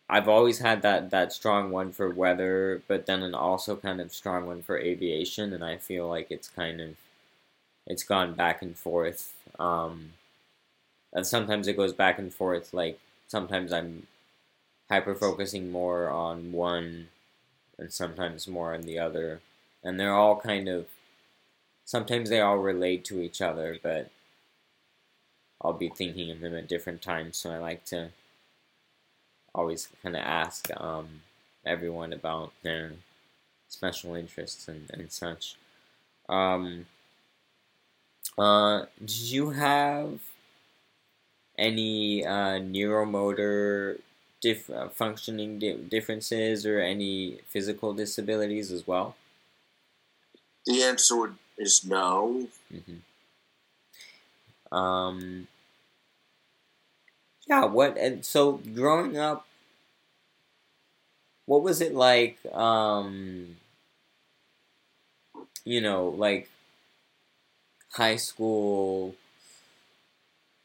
I've 0.10 0.28
always 0.28 0.60
had 0.60 0.82
that, 0.82 1.12
that 1.12 1.32
strong 1.34 1.72
one 1.72 1.92
for 1.92 2.10
weather, 2.10 2.82
but 2.88 3.06
then 3.06 3.22
an 3.24 3.36
also 3.36 3.75
kind 3.75 4.01
of 4.01 4.12
strong 4.12 4.46
one 4.46 4.62
for 4.63 4.78
aviation, 4.78 5.54
and 5.54 5.63
I 5.63 5.78
feel 5.78 6.08
like 6.08 6.32
it's 6.32 6.48
kind 6.50 6.82
of 6.82 6.96
it's 7.88 8.04
gone 8.04 8.34
back 8.36 8.62
and 8.62 8.78
forth. 8.78 9.34
Um, 9.60 10.13
and 11.13 11.25
sometimes 11.25 11.68
it 11.68 11.78
goes 11.78 11.94
back 11.94 12.20
and 12.20 12.34
forth. 12.34 12.74
Like 12.74 13.00
sometimes 13.28 13.72
I'm 13.72 14.08
hyper 14.89 15.16
focusing 15.16 15.72
more 15.72 16.10
on 16.10 16.51
one, 16.51 17.10
and 17.78 17.94
sometimes 17.94 18.48
more 18.48 18.74
on 18.74 18.84
the 18.84 19.00
other, 19.00 19.42
and 19.84 20.00
they're 20.00 20.16
all 20.16 20.39
kind 20.39 20.70
of. 20.70 20.88
Sometimes 21.86 22.30
they 22.30 22.39
all 22.39 22.58
relate 22.58 23.04
to 23.06 23.22
each 23.22 23.42
other, 23.42 23.78
but 23.84 24.12
I'll 25.62 25.72
be 25.72 25.88
thinking 25.88 26.32
of 26.32 26.42
them 26.42 26.54
at 26.56 26.68
different 26.68 27.01
times. 27.01 27.38
So 27.38 27.51
I 27.51 27.58
like 27.60 27.86
to 27.86 28.12
always 29.53 29.89
kind 30.01 30.15
of 30.15 30.22
ask 30.22 30.70
um, 30.77 31.22
everyone 31.65 32.13
about 32.13 32.51
their 32.63 32.94
special 33.68 34.15
interests 34.15 34.68
and, 34.68 34.89
and 34.94 35.12
such. 35.12 35.56
Um, 36.27 36.86
uh, 38.38 38.86
did 39.00 39.32
you 39.32 39.50
have 39.51 40.20
any 41.58 42.25
uh, 42.25 42.60
neuromotor 42.60 44.00
uh, 44.46 44.88
functioning 44.89 45.60
di- 45.60 45.74
differences 45.74 46.65
or 46.65 46.79
any 46.79 47.39
physical 47.48 47.94
disabilities 47.94 48.72
as 48.72 48.88
well? 48.88 49.15
The 50.65 50.84
answer 50.84 51.34
is 51.58 51.86
no. 51.86 52.48
Mm-hmm. 52.74 53.00
Um, 54.75 55.48
yeah, 57.50 57.65
what, 57.65 57.98
and 57.98 58.24
so 58.24 58.62
growing 58.75 59.18
up, 59.18 59.48
what 61.46 61.63
was 61.63 61.82
it 61.82 61.96
like, 61.96 62.38
um, 62.53 63.56
you 65.65 65.82
know, 65.82 66.10
like 66.10 66.48
high 67.91 68.18
school, 68.18 69.15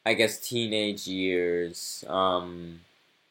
I 0.04 0.12
guess 0.12 0.38
teenage 0.38 1.06
years. 1.06 2.04
Um, 2.06 2.80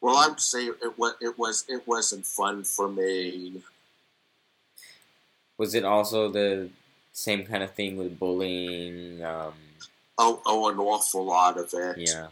well, 0.00 0.16
I 0.16 0.28
would 0.28 0.40
say 0.40 0.66
it 0.66 0.98
was 0.98 1.14
it 1.20 1.38
was 1.38 1.64
it 1.68 1.86
wasn't 1.86 2.26
fun 2.26 2.64
for 2.64 2.88
me. 2.88 3.62
Was 5.56 5.76
it 5.76 5.84
also 5.84 6.28
the 6.28 6.70
same 7.12 7.46
kind 7.46 7.62
of 7.62 7.70
thing 7.70 7.96
with 7.96 8.18
bullying? 8.18 9.22
Um, 9.24 9.54
oh, 10.18 10.42
oh, 10.44 10.68
an 10.70 10.78
awful 10.80 11.24
lot 11.24 11.56
of 11.56 11.72
it. 11.72 11.98
Yeah. 11.98 12.26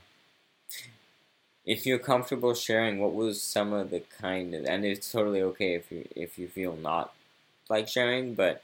If 1.64 1.87
you're 1.87 1.99
comfortable 1.99 2.54
sharing, 2.54 2.99
what 2.99 3.14
was 3.14 3.40
some 3.40 3.73
of 3.73 3.90
the 3.90 4.00
kind 4.21 4.54
of, 4.54 4.64
and 4.64 4.85
it's 4.85 5.12
totally 5.12 5.42
okay 5.42 5.75
if 5.75 5.92
you 5.92 6.09
if 6.16 6.38
you 6.38 6.49
feel 6.49 6.76
not 6.76 7.14
like 7.69 7.88
sharing, 7.88 8.35
but 8.35 8.62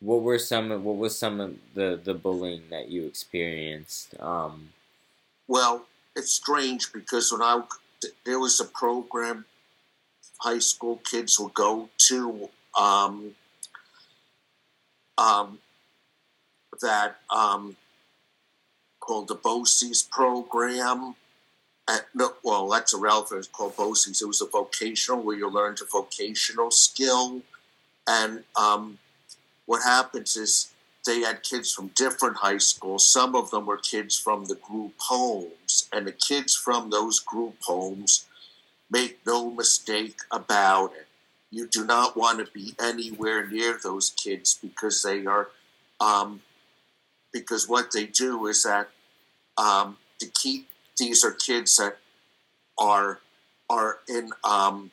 what 0.00 0.22
were 0.22 0.38
some 0.38 0.70
what 0.82 0.96
was 0.96 1.16
some 1.16 1.40
of 1.40 1.54
the 1.74 2.00
the 2.02 2.14
bullying 2.14 2.62
that 2.70 2.88
you 2.88 3.06
experienced 3.06 4.14
um, 4.20 4.70
well 5.46 5.86
it's 6.16 6.32
strange 6.32 6.92
because 6.92 7.30
when 7.30 7.40
i 7.40 7.62
there 8.26 8.40
was 8.40 8.58
a 8.58 8.64
program 8.64 9.44
high 10.38 10.58
school 10.58 11.00
kids 11.08 11.38
would 11.38 11.54
go 11.54 11.88
to 11.96 12.48
um, 12.78 13.30
um, 15.18 15.58
that 16.80 17.18
um, 17.30 17.76
called 18.98 19.28
the 19.28 19.34
BOCES 19.34 20.08
program. 20.10 21.14
At, 21.92 22.06
well, 22.42 22.68
that's 22.68 22.94
irrelevant. 22.94 23.40
It's 23.40 23.48
called 23.48 23.76
BOCES. 23.76 24.22
It 24.22 24.26
was 24.26 24.40
a 24.40 24.46
vocational 24.46 25.22
where 25.22 25.36
you 25.36 25.50
learned 25.50 25.78
a 25.82 25.84
vocational 25.84 26.70
skill, 26.70 27.42
and 28.06 28.44
um, 28.56 28.98
what 29.66 29.82
happens 29.82 30.36
is 30.36 30.72
they 31.04 31.20
had 31.20 31.42
kids 31.42 31.72
from 31.72 31.88
different 31.88 32.36
high 32.36 32.58
schools. 32.58 33.10
Some 33.10 33.34
of 33.34 33.50
them 33.50 33.66
were 33.66 33.76
kids 33.76 34.18
from 34.18 34.46
the 34.46 34.54
group 34.54 34.94
homes, 34.98 35.88
and 35.92 36.06
the 36.06 36.12
kids 36.12 36.54
from 36.54 36.90
those 36.90 37.18
group 37.18 37.56
homes 37.62 38.26
make 38.90 39.18
no 39.26 39.50
mistake 39.50 40.18
about 40.30 40.92
it. 40.94 41.08
You 41.50 41.66
do 41.66 41.84
not 41.84 42.16
want 42.16 42.38
to 42.44 42.50
be 42.52 42.74
anywhere 42.80 43.46
near 43.46 43.78
those 43.82 44.10
kids 44.10 44.58
because 44.62 45.02
they 45.02 45.26
are, 45.26 45.48
um, 46.00 46.40
because 47.32 47.68
what 47.68 47.90
they 47.92 48.06
do 48.06 48.46
is 48.46 48.62
that 48.62 48.88
um, 49.58 49.98
to 50.20 50.26
keep 50.26 50.68
these 50.98 51.24
are 51.24 51.32
kids 51.32 51.76
that 51.76 51.98
are 52.78 53.20
are 53.68 53.98
in 54.08 54.30
um, 54.44 54.90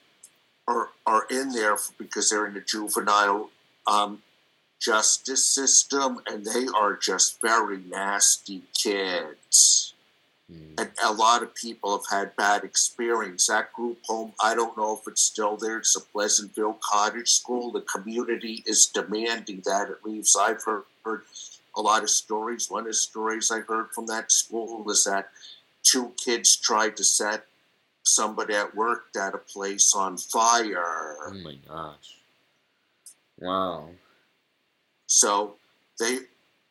are 0.67 0.89
are 1.05 1.25
in 1.29 1.51
there 1.51 1.77
because 1.97 2.29
they're 2.29 2.45
in 2.45 2.53
the 2.53 2.61
juvenile 2.61 3.49
um, 3.87 4.21
justice 4.79 5.45
system, 5.45 6.19
and 6.27 6.45
they 6.45 6.67
are 6.75 6.95
just 6.95 7.41
very 7.41 7.79
nasty 7.89 8.63
kids. 8.73 9.93
Mm. 10.51 10.79
And 10.79 10.91
a 11.03 11.13
lot 11.13 11.43
of 11.43 11.53
people 11.53 11.97
have 11.97 12.07
had 12.09 12.35
bad 12.35 12.63
experience. 12.63 13.47
That 13.47 13.73
group 13.73 13.99
home, 14.05 14.33
I 14.41 14.55
don't 14.55 14.77
know 14.77 14.93
if 14.93 15.07
it's 15.07 15.21
still 15.21 15.57
there. 15.57 15.77
It's 15.77 15.95
a 15.95 16.01
Pleasantville 16.01 16.79
Cottage 16.81 17.29
School. 17.29 17.71
The 17.71 17.81
community 17.81 18.63
is 18.65 18.87
demanding 18.87 19.61
that 19.65 19.89
it 19.89 19.97
leaves. 20.03 20.35
I've 20.39 20.63
heard, 20.63 20.83
heard 21.03 21.23
a 21.75 21.81
lot 21.81 22.03
of 22.03 22.09
stories. 22.09 22.69
One 22.69 22.81
of 22.81 22.87
the 22.87 22.93
stories 22.93 23.51
I 23.51 23.59
heard 23.59 23.87
from 23.93 24.07
that 24.07 24.31
school 24.31 24.83
was 24.83 25.03
that 25.03 25.29
two 25.83 26.13
kids 26.24 26.55
tried 26.55 26.98
to 26.98 27.03
set 27.03 27.45
somebody 28.03 28.55
at 28.55 28.75
work 28.75 29.05
at 29.19 29.36
a 29.36 29.38
place 29.38 29.93
on 29.95 30.17
fire. 30.17 31.15
Oh 31.27 31.33
my 31.43 31.55
gosh. 31.67 32.17
Wow. 33.39 33.89
So 35.07 35.55
they 36.00 36.19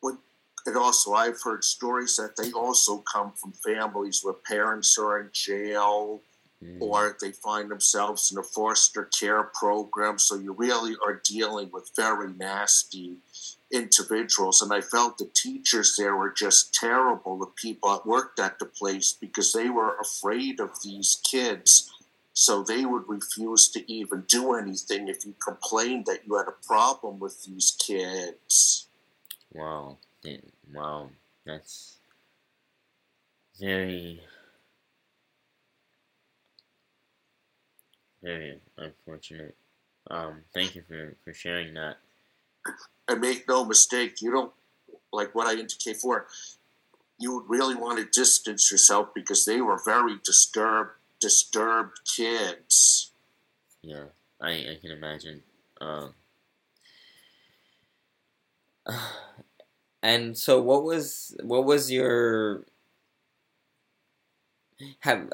would 0.03 0.19
and 0.67 0.77
also 0.77 1.12
I've 1.15 1.41
heard 1.43 1.65
stories 1.65 2.17
that 2.17 2.37
they 2.37 2.53
also 2.53 2.99
come 2.99 3.33
from 3.33 3.53
families 3.53 4.21
where 4.23 4.35
parents 4.35 4.99
are 4.99 5.21
in 5.21 5.31
jail 5.33 6.21
mm. 6.62 6.81
or 6.81 7.17
they 7.21 7.33
find 7.33 7.71
themselves 7.71 8.31
in 8.33 8.38
a 8.38 8.43
foster 8.43 9.05
care 9.19 9.45
program. 9.45 10.19
So 10.19 10.37
you 10.37 10.53
really 10.53 10.95
are 11.05 11.21
dealing 11.25 11.71
with 11.73 11.91
very 11.97 12.33
nasty 12.35 13.17
individuals. 13.73 14.63
And 14.63 14.73
I 14.73 14.81
felt 14.81 15.19
the 15.19 15.31
teachers 15.35 15.97
there 15.97 16.17
were 16.17 16.31
just 16.31 16.75
terrible, 16.75 17.39
the 17.39 17.47
people 17.47 17.91
that 17.91 18.07
worked 18.07 18.39
at 18.41 18.59
the 18.59 18.67
place, 18.67 19.13
because 19.13 19.53
they 19.53 19.69
were 19.69 19.97
afraid 19.99 20.61
of 20.61 20.83
these 20.83 21.21
kids. 21.23 21.93
So 22.33 22.63
they 22.63 22.85
would 22.85 23.09
refuse 23.09 23.69
to 23.71 23.93
even 23.93 24.25
do 24.29 24.55
anything 24.55 25.09
if 25.09 25.27
you 25.27 25.35
complained 25.45 26.07
that 26.07 26.27
you 26.27 26.37
had 26.37 26.47
a 26.49 26.67
problem 26.67 27.19
with 27.19 27.45
these 27.45 27.77
kids. 27.79 28.87
Wow. 29.53 29.99
Wow. 30.73 31.11
That's 31.45 31.97
very, 33.59 34.21
very 38.23 38.61
unfortunate. 38.77 39.57
Um, 40.11 40.43
thank 40.55 40.75
you 40.75 40.83
for, 40.89 41.17
for 41.25 41.33
sharing 41.35 41.75
that 41.75 41.97
and 43.09 43.21
make 43.21 43.49
no 43.49 43.65
mistake, 43.65 44.21
you 44.21 44.31
don't 44.31 44.53
like 45.12 45.35
what 45.35 45.47
I 45.47 45.59
indicate 45.59 45.97
for. 45.97 46.27
You 47.19 47.35
would 47.35 47.49
really 47.49 47.75
want 47.75 47.99
to 47.99 48.05
distance 48.05 48.71
yourself 48.71 49.09
because 49.15 49.45
they 49.45 49.61
were 49.61 49.81
very 49.85 50.17
disturbed, 50.23 50.93
disturbed 51.21 52.00
kids. 52.05 53.11
Yeah, 53.83 54.05
I 54.41 54.50
I 54.50 54.79
can 54.81 54.93
imagine. 54.93 55.43
Um, 55.81 56.15
and 60.03 60.37
so, 60.37 60.61
what 60.61 60.85
was 60.85 61.37
what 61.43 61.65
was 61.65 61.91
your 61.91 62.65
have 65.00 65.33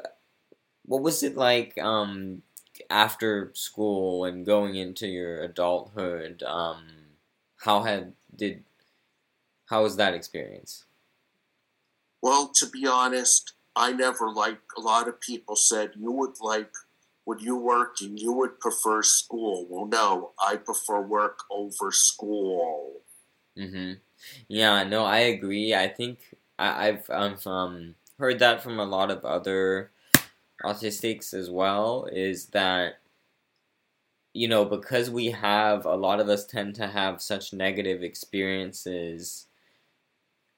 what 0.87 1.03
was 1.03 1.23
it 1.23 1.37
like 1.37 1.77
um, 1.79 2.43
after 2.91 3.51
school 3.55 4.25
and 4.25 4.47
going 4.47 4.75
into 4.75 5.07
your 5.07 5.43
adulthood? 5.43 6.43
Um, 6.43 7.04
how 7.59 7.83
had 7.83 8.13
did 8.35 8.65
how 9.67 9.83
was 9.83 9.97
that 9.97 10.15
experience? 10.15 10.85
Well, 12.23 12.49
to 12.57 12.67
be 12.69 12.87
honest, 12.87 13.53
I 13.77 13.93
never 13.93 14.31
like 14.31 14.61
a 14.77 14.81
lot 14.81 15.09
of 15.09 15.21
people 15.21 15.57
said 15.57 15.93
you 15.97 16.11
would 16.13 16.41
like 16.41 16.73
when 17.25 17.39
you 17.39 17.57
work 17.57 17.97
and 18.01 18.19
you 18.19 18.33
would 18.33 18.61
prefer 18.61 19.03
school. 19.03 19.67
Well, 19.69 19.87
no, 19.87 20.33
I 20.39 20.57
prefer 20.57 21.01
work 21.01 21.41
over 21.51 21.91
school. 21.93 23.03
Mhm. 23.57 24.01
Yeah, 24.49 24.85
no, 24.85 25.05
I 25.05 25.19
agree. 25.19 25.75
I 25.75 25.89
think 25.89 26.35
I, 26.59 26.89
I've 26.89 27.47
um, 27.47 27.95
heard 28.19 28.39
that 28.41 28.63
from 28.63 28.79
a 28.79 28.85
lot 28.85 29.11
of 29.11 29.25
other 29.25 29.91
autistics 30.65 31.35
as 31.35 31.51
well. 31.51 32.07
Is 32.13 32.47
that 32.49 33.01
you 34.35 34.49
know, 34.49 34.65
because 34.67 35.11
we 35.11 35.31
have 35.31 35.87
a 35.87 35.97
lot 35.97 36.21
of 36.21 36.29
us 36.29 36.45
tend 36.47 36.75
to 36.77 36.89
have 36.89 37.23
such 37.23 37.53
negative 37.55 38.03
experiences 38.03 39.47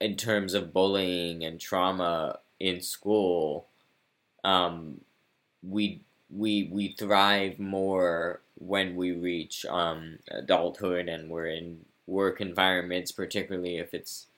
in 0.01 0.17
terms 0.17 0.55
of 0.55 0.73
bullying 0.73 1.45
and 1.45 1.61
trauma 1.61 2.39
in 2.61 2.81
school, 2.81 3.69
um, 4.45 5.01
we 5.63 6.03
we 6.31 6.69
we 6.73 6.91
thrive 6.91 7.59
more 7.59 8.43
when 8.59 8.97
we 8.97 9.13
reach 9.13 9.67
um, 9.67 10.19
adulthood 10.31 11.09
and 11.09 11.31
we're 11.31 11.47
in 11.49 11.85
work 12.07 12.41
environments, 12.41 13.13
particularly 13.13 13.79
if 13.79 13.95
it's 13.95 14.29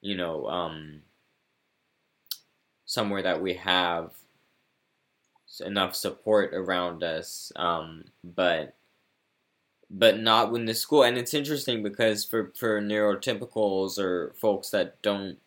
you 0.00 0.16
know 0.16 0.46
um, 0.48 1.02
somewhere 2.84 3.22
that 3.22 3.40
we 3.40 3.54
have 3.54 4.12
enough 5.64 5.94
support 5.96 6.54
around 6.54 7.02
us, 7.02 7.52
um, 7.56 8.04
but 8.24 8.74
but 9.90 10.18
not 10.18 10.52
when 10.52 10.66
the 10.66 10.74
school. 10.74 11.02
And 11.02 11.16
it's 11.16 11.34
interesting 11.34 11.82
because 11.82 12.24
for 12.24 12.52
for 12.56 12.80
neurotypicals 12.80 13.98
or 13.98 14.34
folks 14.34 14.70
that 14.70 15.00
don't 15.02 15.38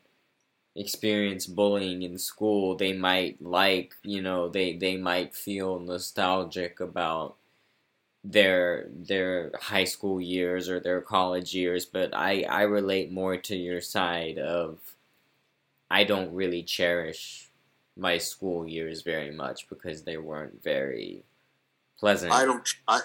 experience 0.75 1.47
bullying 1.47 2.03
in 2.03 2.17
school, 2.19 2.75
they 2.77 2.93
might 2.93 3.41
like 3.41 3.95
you 4.03 4.21
know 4.21 4.49
they 4.49 4.75
they 4.77 4.97
might 4.97 5.35
feel 5.35 5.79
nostalgic 5.79 6.79
about 6.79 7.37
their 8.23 8.87
their 8.91 9.51
high 9.61 9.85
school 9.85 10.21
years 10.21 10.69
or 10.69 10.79
their 10.79 11.01
college 11.01 11.55
years 11.55 11.85
but 11.85 12.13
i 12.13 12.43
i 12.49 12.63
relate 12.63 13.11
more 13.11 13.37
to 13.37 13.55
your 13.55 13.81
side 13.81 14.37
of 14.37 14.95
i 15.91 16.03
don't 16.03 16.33
really 16.33 16.63
cherish 16.63 17.50
my 18.01 18.17
school 18.17 18.67
years 18.67 19.03
very 19.03 19.31
much 19.31 19.69
because 19.69 20.01
they 20.01 20.17
weren't 20.17 20.61
very 20.63 21.23
pleasant. 21.99 22.33
I 22.33 22.45
don't. 22.45 22.67
I. 22.87 23.01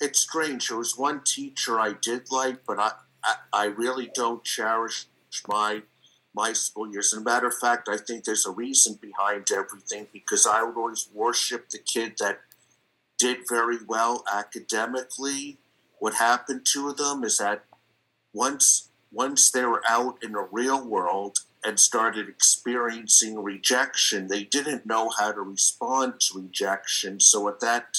It's 0.00 0.18
strange. 0.18 0.68
There 0.68 0.78
was 0.78 0.98
one 0.98 1.22
teacher 1.24 1.78
I 1.78 1.92
did 2.02 2.32
like, 2.32 2.66
but 2.66 2.80
I, 2.80 2.90
I, 3.22 3.34
I 3.52 3.64
really 3.66 4.10
don't 4.12 4.42
cherish 4.42 5.06
my 5.46 5.82
my 6.34 6.52
school 6.52 6.90
years. 6.90 7.14
As 7.14 7.20
a 7.20 7.22
matter 7.22 7.46
of 7.46 7.54
fact, 7.54 7.88
I 7.88 7.96
think 7.96 8.24
there's 8.24 8.44
a 8.44 8.50
reason 8.50 8.98
behind 9.00 9.50
everything 9.52 10.08
because 10.12 10.46
I 10.46 10.64
would 10.64 10.76
always 10.76 11.08
worship 11.14 11.70
the 11.70 11.78
kid 11.78 12.14
that 12.18 12.40
did 13.16 13.38
very 13.48 13.78
well 13.86 14.24
academically. 14.30 15.58
What 16.00 16.14
happened 16.14 16.66
to 16.72 16.92
them 16.92 17.22
is 17.22 17.38
that 17.38 17.64
once 18.32 18.88
once 19.12 19.52
they 19.52 19.64
were 19.64 19.82
out 19.88 20.18
in 20.24 20.32
the 20.32 20.48
real 20.50 20.84
world, 20.84 21.38
and 21.64 21.80
started 21.80 22.28
experiencing 22.28 23.42
rejection, 23.42 24.28
they 24.28 24.44
didn't 24.44 24.86
know 24.86 25.10
how 25.18 25.32
to 25.32 25.40
respond 25.40 26.20
to 26.20 26.40
rejection. 26.40 27.20
So 27.20 27.40
what 27.40 27.60
that 27.60 27.98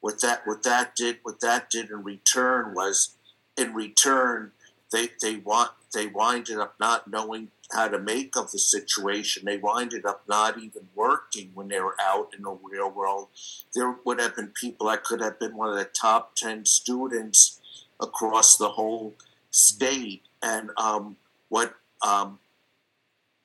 what 0.00 0.20
that 0.22 0.46
what 0.46 0.62
that 0.64 0.96
did 0.96 1.18
what 1.22 1.40
that 1.40 1.70
did 1.70 1.90
in 1.90 2.02
return 2.02 2.74
was 2.74 3.16
in 3.56 3.74
return 3.74 4.52
they 4.92 5.08
they 5.20 5.36
want 5.36 5.70
they 5.92 6.06
winded 6.06 6.58
up 6.58 6.74
not 6.78 7.10
knowing 7.10 7.48
how 7.72 7.88
to 7.88 7.98
make 7.98 8.36
of 8.36 8.50
the 8.50 8.58
situation. 8.58 9.44
They 9.44 9.56
winded 9.56 10.04
up 10.04 10.22
not 10.28 10.58
even 10.58 10.88
working 10.94 11.50
when 11.54 11.68
they 11.68 11.80
were 11.80 11.96
out 12.00 12.28
in 12.36 12.42
the 12.42 12.58
real 12.62 12.90
world. 12.90 13.28
There 13.74 13.96
would 14.04 14.20
have 14.20 14.36
been 14.36 14.48
people 14.48 14.88
that 14.88 15.04
could 15.04 15.20
have 15.20 15.38
been 15.38 15.56
one 15.56 15.70
of 15.70 15.76
the 15.76 15.84
top 15.84 16.34
ten 16.36 16.64
students 16.64 17.60
across 18.00 18.56
the 18.56 18.70
whole 18.70 19.14
state. 19.50 20.22
And 20.42 20.70
um, 20.76 21.16
what 21.48 21.74
um, 22.06 22.38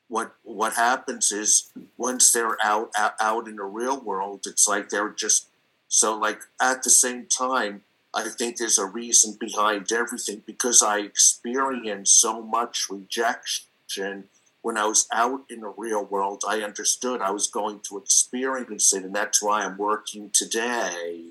what 0.07 0.35
what 0.43 0.73
happens 0.73 1.31
is 1.31 1.71
once 1.97 2.31
they're 2.31 2.57
out, 2.63 2.91
out 2.97 3.47
in 3.47 3.57
the 3.57 3.63
real 3.63 3.99
world, 3.99 4.41
it's 4.45 4.67
like 4.67 4.89
they're 4.89 5.09
just 5.09 5.47
so 5.87 6.15
like 6.17 6.39
at 6.61 6.83
the 6.83 6.89
same 6.89 7.25
time. 7.25 7.83
I 8.13 8.29
think 8.29 8.57
there's 8.57 8.79
a 8.79 8.85
reason 8.85 9.37
behind 9.39 9.91
everything 9.91 10.41
because 10.45 10.81
I 10.81 10.99
experienced 10.99 12.19
so 12.19 12.41
much 12.41 12.87
rejection 12.89 14.23
when 14.61 14.77
I 14.77 14.85
was 14.85 15.07
out 15.13 15.41
in 15.49 15.61
the 15.61 15.73
real 15.77 16.03
world. 16.03 16.43
I 16.47 16.61
understood 16.61 17.21
I 17.21 17.31
was 17.31 17.47
going 17.47 17.81
to 17.89 17.97
experience 17.97 18.93
it, 18.93 19.03
and 19.03 19.15
that's 19.15 19.43
why 19.43 19.63
I'm 19.63 19.77
working 19.77 20.31
today. 20.33 21.25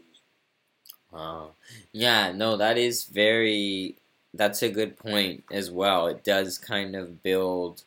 Wow. 1.11 1.51
Yeah, 1.93 2.33
no, 2.33 2.57
that 2.57 2.79
is 2.79 3.05
very. 3.05 3.97
That's 4.35 4.63
a 4.63 4.69
good 4.69 4.99
point 4.99 5.45
as 5.51 5.71
well. 5.71 6.09
It 6.09 6.23
does 6.23 6.59
kind 6.59 6.95
of 6.95 7.23
build 7.23 7.85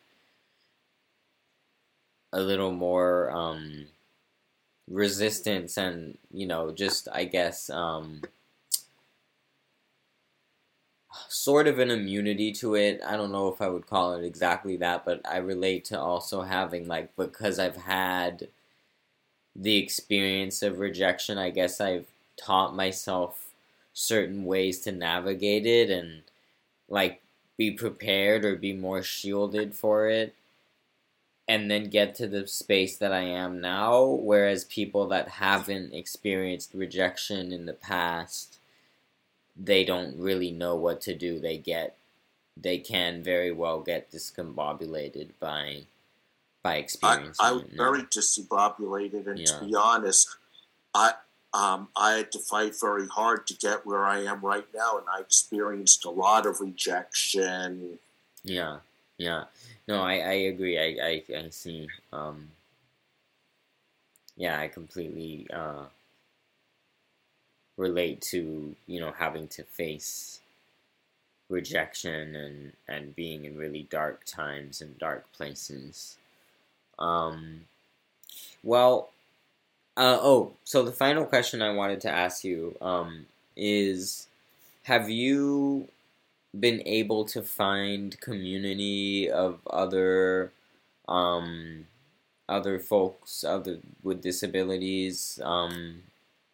a 2.32 2.40
little 2.40 2.72
more 2.72 3.30
um, 3.30 3.86
resistance 4.88 5.76
and 5.76 6.18
you 6.32 6.46
know 6.46 6.72
just 6.72 7.08
I 7.12 7.24
guess 7.24 7.70
um, 7.70 8.22
sort 11.28 11.66
of 11.66 11.78
an 11.78 11.90
immunity 11.90 12.52
to 12.52 12.74
it. 12.74 13.00
I 13.06 13.16
don't 13.16 13.32
know 13.32 13.48
if 13.48 13.60
I 13.62 13.68
would 13.68 13.86
call 13.86 14.14
it 14.14 14.24
exactly 14.24 14.76
that, 14.78 15.04
but 15.04 15.20
I 15.26 15.38
relate 15.38 15.84
to 15.86 15.98
also 16.00 16.42
having 16.42 16.86
like 16.86 17.14
because 17.16 17.58
I've 17.58 17.76
had 17.76 18.48
the 19.54 19.76
experience 19.76 20.62
of 20.62 20.78
rejection. 20.78 21.38
I 21.38 21.50
guess 21.50 21.80
I've 21.80 22.06
taught 22.36 22.74
myself 22.74 23.50
certain 23.92 24.44
ways 24.44 24.80
to 24.80 24.92
navigate 24.92 25.66
it 25.66 25.90
and 25.90 26.22
like 26.88 27.22
be 27.58 27.70
prepared 27.72 28.44
or 28.44 28.56
be 28.56 28.72
more 28.72 29.02
shielded 29.02 29.74
for 29.74 30.08
it 30.08 30.34
and 31.50 31.68
then 31.68 31.90
get 31.90 32.14
to 32.14 32.28
the 32.28 32.46
space 32.46 32.96
that 32.98 33.12
I 33.12 33.22
am 33.22 33.60
now 33.60 34.04
whereas 34.04 34.64
people 34.64 35.08
that 35.08 35.28
haven't 35.28 35.92
experienced 35.92 36.72
rejection 36.74 37.52
in 37.52 37.66
the 37.66 37.72
past 37.72 38.58
they 39.56 39.84
don't 39.84 40.16
really 40.16 40.52
know 40.52 40.76
what 40.76 41.00
to 41.02 41.14
do 41.14 41.40
they 41.40 41.58
get 41.58 41.96
they 42.56 42.78
can 42.78 43.22
very 43.22 43.50
well 43.50 43.80
get 43.80 44.12
discombobulated 44.12 45.30
by 45.40 45.82
by 46.62 46.76
experiencing 46.76 47.34
I, 47.44 47.48
I 47.48 47.52
was 47.52 47.64
very 47.74 48.02
discombobulated 48.04 49.26
and 49.26 49.40
yeah. 49.40 49.58
to 49.58 49.64
be 49.64 49.74
honest 49.74 50.36
I 50.94 51.14
um, 51.52 51.88
I 51.96 52.12
had 52.12 52.30
to 52.32 52.38
fight 52.38 52.74
very 52.80 53.08
hard 53.08 53.48
to 53.48 53.54
get 53.54 53.84
where 53.84 54.04
I 54.04 54.20
am 54.20 54.40
right 54.40 54.66
now, 54.72 54.98
and 54.98 55.06
I 55.12 55.18
experienced 55.18 56.04
a 56.04 56.10
lot 56.10 56.46
of 56.46 56.60
rejection. 56.60 57.98
Yeah, 58.44 58.78
yeah. 59.20 59.44
No, 59.86 60.00
I, 60.00 60.14
I 60.14 60.32
agree. 60.48 60.78
I, 60.78 61.06
I, 61.06 61.36
I 61.36 61.48
see. 61.50 61.88
Um, 62.12 62.48
yeah, 64.36 64.58
I 64.58 64.68
completely 64.68 65.46
uh, 65.52 65.84
relate 67.76 68.20
to, 68.22 68.74
you 68.86 69.00
know, 69.00 69.12
having 69.12 69.48
to 69.48 69.64
face 69.64 70.40
rejection 71.48 72.34
and, 72.36 72.72
and 72.88 73.16
being 73.16 73.44
in 73.44 73.56
really 73.56 73.82
dark 73.90 74.24
times 74.24 74.80
and 74.80 74.98
dark 74.98 75.30
places. 75.32 76.16
Um, 76.98 77.62
well, 78.62 79.10
uh, 79.96 80.18
oh, 80.20 80.54
so 80.64 80.82
the 80.82 80.92
final 80.92 81.26
question 81.26 81.62
I 81.62 81.72
wanted 81.72 82.00
to 82.02 82.10
ask 82.10 82.44
you 82.44 82.76
um, 82.82 83.26
is 83.56 84.28
Have 84.84 85.10
you 85.10 85.88
been 86.58 86.82
able 86.86 87.24
to 87.24 87.42
find 87.42 88.20
community 88.20 89.30
of 89.30 89.60
other 89.68 90.52
um, 91.08 91.86
other 92.48 92.78
folks 92.78 93.44
other 93.44 93.78
with 94.02 94.22
disabilities 94.22 95.38
um, 95.44 96.02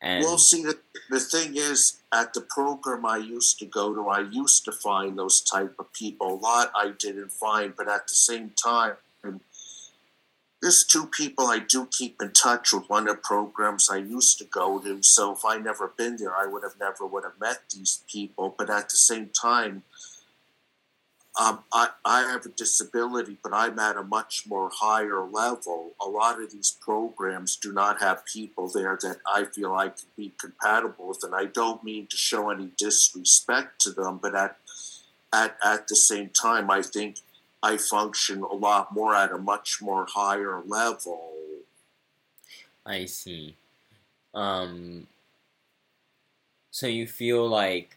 and 0.02 0.22
well 0.24 0.38
see 0.38 0.62
the, 0.62 0.78
the 1.08 1.20
thing 1.20 1.56
is 1.56 1.98
at 2.12 2.34
the 2.34 2.40
program 2.42 3.06
i 3.06 3.16
used 3.16 3.58
to 3.58 3.64
go 3.64 3.94
to 3.94 4.08
i 4.08 4.20
used 4.20 4.64
to 4.64 4.72
find 4.72 5.18
those 5.18 5.40
type 5.40 5.74
of 5.78 5.90
people. 5.92 6.34
A 6.34 6.36
lot 6.36 6.70
i 6.74 6.92
didn't 6.98 7.32
find 7.32 7.74
but 7.76 7.88
at 7.88 8.06
the 8.06 8.14
same 8.14 8.50
time 8.50 8.96
there's 10.62 10.84
two 10.84 11.06
people 11.06 11.46
I 11.46 11.58
do 11.58 11.86
keep 11.90 12.20
in 12.20 12.32
touch 12.32 12.72
with. 12.72 12.88
One 12.88 13.08
of 13.08 13.16
the 13.16 13.22
programs 13.22 13.90
I 13.90 13.98
used 13.98 14.38
to 14.38 14.44
go 14.44 14.78
to. 14.80 15.02
So 15.02 15.32
if 15.32 15.44
I 15.44 15.58
never 15.58 15.92
been 15.96 16.16
there, 16.16 16.34
I 16.34 16.46
would 16.46 16.62
have 16.62 16.78
never 16.80 17.06
would 17.06 17.24
have 17.24 17.38
met 17.40 17.58
these 17.74 18.02
people. 18.10 18.54
But 18.56 18.70
at 18.70 18.88
the 18.88 18.96
same 18.96 19.28
time, 19.28 19.82
um, 21.38 21.64
I, 21.70 21.90
I 22.04 22.22
have 22.22 22.46
a 22.46 22.48
disability, 22.48 23.36
but 23.42 23.52
I'm 23.52 23.78
at 23.78 23.96
a 23.96 24.02
much 24.02 24.44
more 24.48 24.70
higher 24.72 25.22
level. 25.22 25.92
A 26.00 26.08
lot 26.08 26.40
of 26.40 26.50
these 26.50 26.74
programs 26.80 27.56
do 27.56 27.72
not 27.72 28.00
have 28.00 28.24
people 28.24 28.70
there 28.72 28.98
that 29.02 29.18
I 29.30 29.44
feel 29.44 29.74
I 29.74 29.88
can 29.88 30.08
be 30.16 30.32
compatible 30.40 31.08
with, 31.08 31.22
and 31.22 31.34
I 31.34 31.44
don't 31.44 31.84
mean 31.84 32.06
to 32.06 32.16
show 32.16 32.48
any 32.48 32.70
disrespect 32.78 33.82
to 33.82 33.90
them, 33.90 34.18
but 34.22 34.34
at 34.34 34.56
at 35.30 35.58
at 35.62 35.88
the 35.88 35.96
same 35.96 36.30
time, 36.30 36.70
I 36.70 36.80
think 36.80 37.18
I 37.66 37.76
function 37.78 38.42
a 38.42 38.54
lot 38.54 38.94
more 38.94 39.12
at 39.16 39.32
a 39.32 39.38
much 39.38 39.82
more 39.82 40.06
higher 40.08 40.62
level. 40.66 41.32
I 42.86 43.06
see. 43.06 43.56
Um, 44.34 45.08
so 46.70 46.86
you 46.86 47.08
feel 47.08 47.48
like 47.48 47.96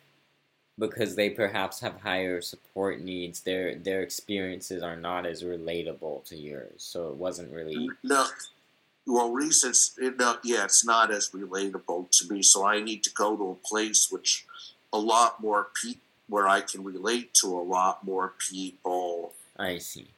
because 0.80 1.16
they 1.16 1.30
perhaps 1.30 1.80
have 1.82 2.02
higher 2.02 2.42
support 2.42 3.00
needs, 3.00 3.42
their 3.42 3.76
their 3.76 4.02
experiences 4.02 4.82
are 4.82 4.96
not 4.96 5.28
as 5.28 5.44
relatable 5.44 6.26
to 6.30 6.36
yours. 6.36 6.78
So 6.78 7.10
it 7.10 7.16
wasn't 7.16 7.54
really 7.54 7.90
no. 8.04 8.26
Well, 9.06 9.32
reasons, 9.32 9.96
no, 10.00 10.38
yeah, 10.44 10.66
it's 10.66 10.86
not 10.86 11.12
as 11.12 11.30
relatable 11.30 12.10
to 12.12 12.34
me. 12.34 12.42
So 12.42 12.66
I 12.66 12.80
need 12.80 13.04
to 13.04 13.12
go 13.12 13.38
to 13.38 13.52
a 13.52 13.68
place 13.68 14.08
which 14.12 14.46
a 14.94 15.00
lot 15.00 15.40
more 15.42 15.68
people 15.80 16.02
where 16.28 16.48
I 16.48 16.62
can 16.62 16.84
relate 16.84 17.34
to 17.42 17.48
a 17.48 17.66
lot 17.76 18.04
more 18.06 18.34
people 18.50 19.34
I 19.60 19.78
see. 19.78 20.16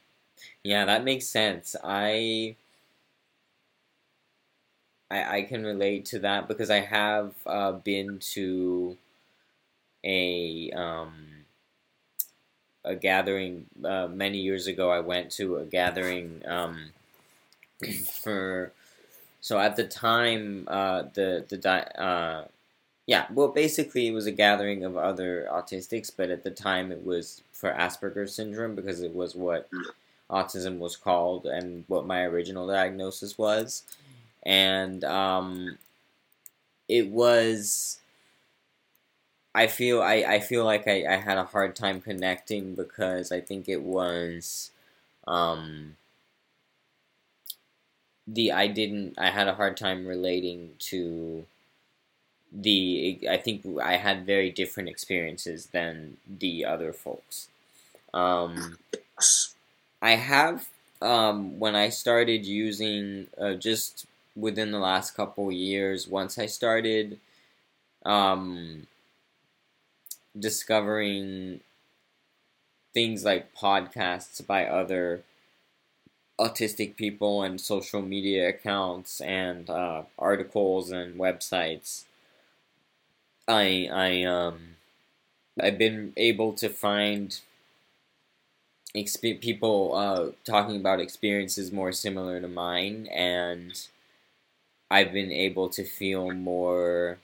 Yeah, 0.62 0.84
that 0.86 1.04
makes 1.04 1.26
sense. 1.26 1.76
I 1.84 2.56
I, 5.10 5.38
I 5.38 5.42
can 5.42 5.64
relate 5.64 6.04
to 6.06 6.18
that 6.20 6.48
because 6.48 6.70
I 6.70 6.80
have 6.80 7.34
uh, 7.46 7.72
been 7.72 8.18
to 8.34 8.96
a 10.04 10.70
um, 10.72 11.44
a 12.84 12.94
gathering 12.94 13.66
uh, 13.84 14.08
many 14.08 14.38
years 14.38 14.66
ago. 14.66 14.90
I 14.90 15.00
went 15.00 15.30
to 15.32 15.56
a 15.58 15.64
gathering 15.64 16.42
um, 16.46 16.92
for 18.22 18.72
so 19.40 19.58
at 19.58 19.76
the 19.76 19.86
time 19.86 20.66
uh, 20.68 21.04
the 21.14 21.44
the 21.48 22.02
uh, 22.02 22.46
yeah 23.06 23.26
well 23.32 23.48
basically 23.48 24.06
it 24.08 24.12
was 24.12 24.26
a 24.26 24.32
gathering 24.32 24.84
of 24.84 24.96
other 24.96 25.48
autistics, 25.52 26.10
but 26.14 26.30
at 26.30 26.42
the 26.44 26.50
time 26.50 26.92
it 26.92 27.04
was 27.04 27.42
for 27.52 27.72
Asperger's 27.72 28.34
syndrome 28.34 28.74
because 28.74 29.00
it 29.02 29.14
was 29.14 29.34
what 29.34 29.68
autism 30.30 30.78
was 30.78 30.96
called 30.96 31.46
and 31.46 31.84
what 31.88 32.06
my 32.06 32.22
original 32.24 32.66
diagnosis 32.66 33.38
was. 33.38 33.84
And 34.44 35.04
um, 35.04 35.78
it 36.88 37.08
was. 37.10 37.98
I 39.54 39.66
feel 39.66 40.02
I, 40.02 40.14
I 40.26 40.40
feel 40.40 40.64
like 40.64 40.86
I, 40.88 41.04
I 41.06 41.16
had 41.16 41.38
a 41.38 41.44
hard 41.44 41.74
time 41.76 42.00
connecting 42.00 42.74
because 42.74 43.30
I 43.32 43.40
think 43.40 43.68
it 43.68 43.82
was 43.82 44.70
um, 45.26 45.96
the 48.26 48.52
I 48.52 48.66
didn't 48.68 49.14
I 49.18 49.30
had 49.30 49.48
a 49.48 49.54
hard 49.54 49.76
time 49.76 50.06
relating 50.06 50.74
to 50.90 51.46
the 52.52 53.20
I 53.30 53.38
think 53.38 53.64
I 53.82 53.96
had 53.96 54.26
very 54.26 54.50
different 54.50 54.88
experiences 54.88 55.66
than 55.66 56.18
the 56.28 56.64
other 56.64 56.92
folks. 56.92 57.48
Um, 58.14 58.78
I 60.00 60.12
have 60.12 60.68
um, 61.00 61.58
when 61.58 61.74
I 61.74 61.88
started 61.88 62.44
using 62.46 63.26
uh, 63.40 63.54
just 63.54 64.06
within 64.36 64.70
the 64.70 64.78
last 64.78 65.12
couple 65.16 65.50
years. 65.52 66.08
Once 66.08 66.38
I 66.38 66.46
started 66.46 67.18
um, 68.04 68.86
discovering 70.38 71.60
things 72.94 73.24
like 73.24 73.54
podcasts 73.54 74.44
by 74.46 74.64
other 74.66 75.22
autistic 76.38 76.96
people 76.96 77.42
and 77.42 77.60
social 77.60 78.02
media 78.02 78.48
accounts 78.48 79.20
and 79.20 79.70
uh, 79.70 80.02
articles 80.18 80.90
and 80.90 81.18
websites. 81.18 82.04
I 83.46 83.88
I 83.92 84.22
um 84.24 84.76
I've 85.60 85.78
been 85.78 86.12
able 86.16 86.54
to 86.54 86.68
find 86.70 87.40
exp- 88.96 89.40
people 89.40 89.94
uh, 89.94 90.30
talking 90.44 90.76
about 90.76 91.00
experiences 91.00 91.72
more 91.72 91.92
similar 91.92 92.40
to 92.40 92.48
mine, 92.48 93.06
and 93.08 93.86
I've 94.92 95.12
been 95.12 95.32
able 95.32 95.68
to 95.70 95.82
feel 95.84 96.30
more 96.30 97.18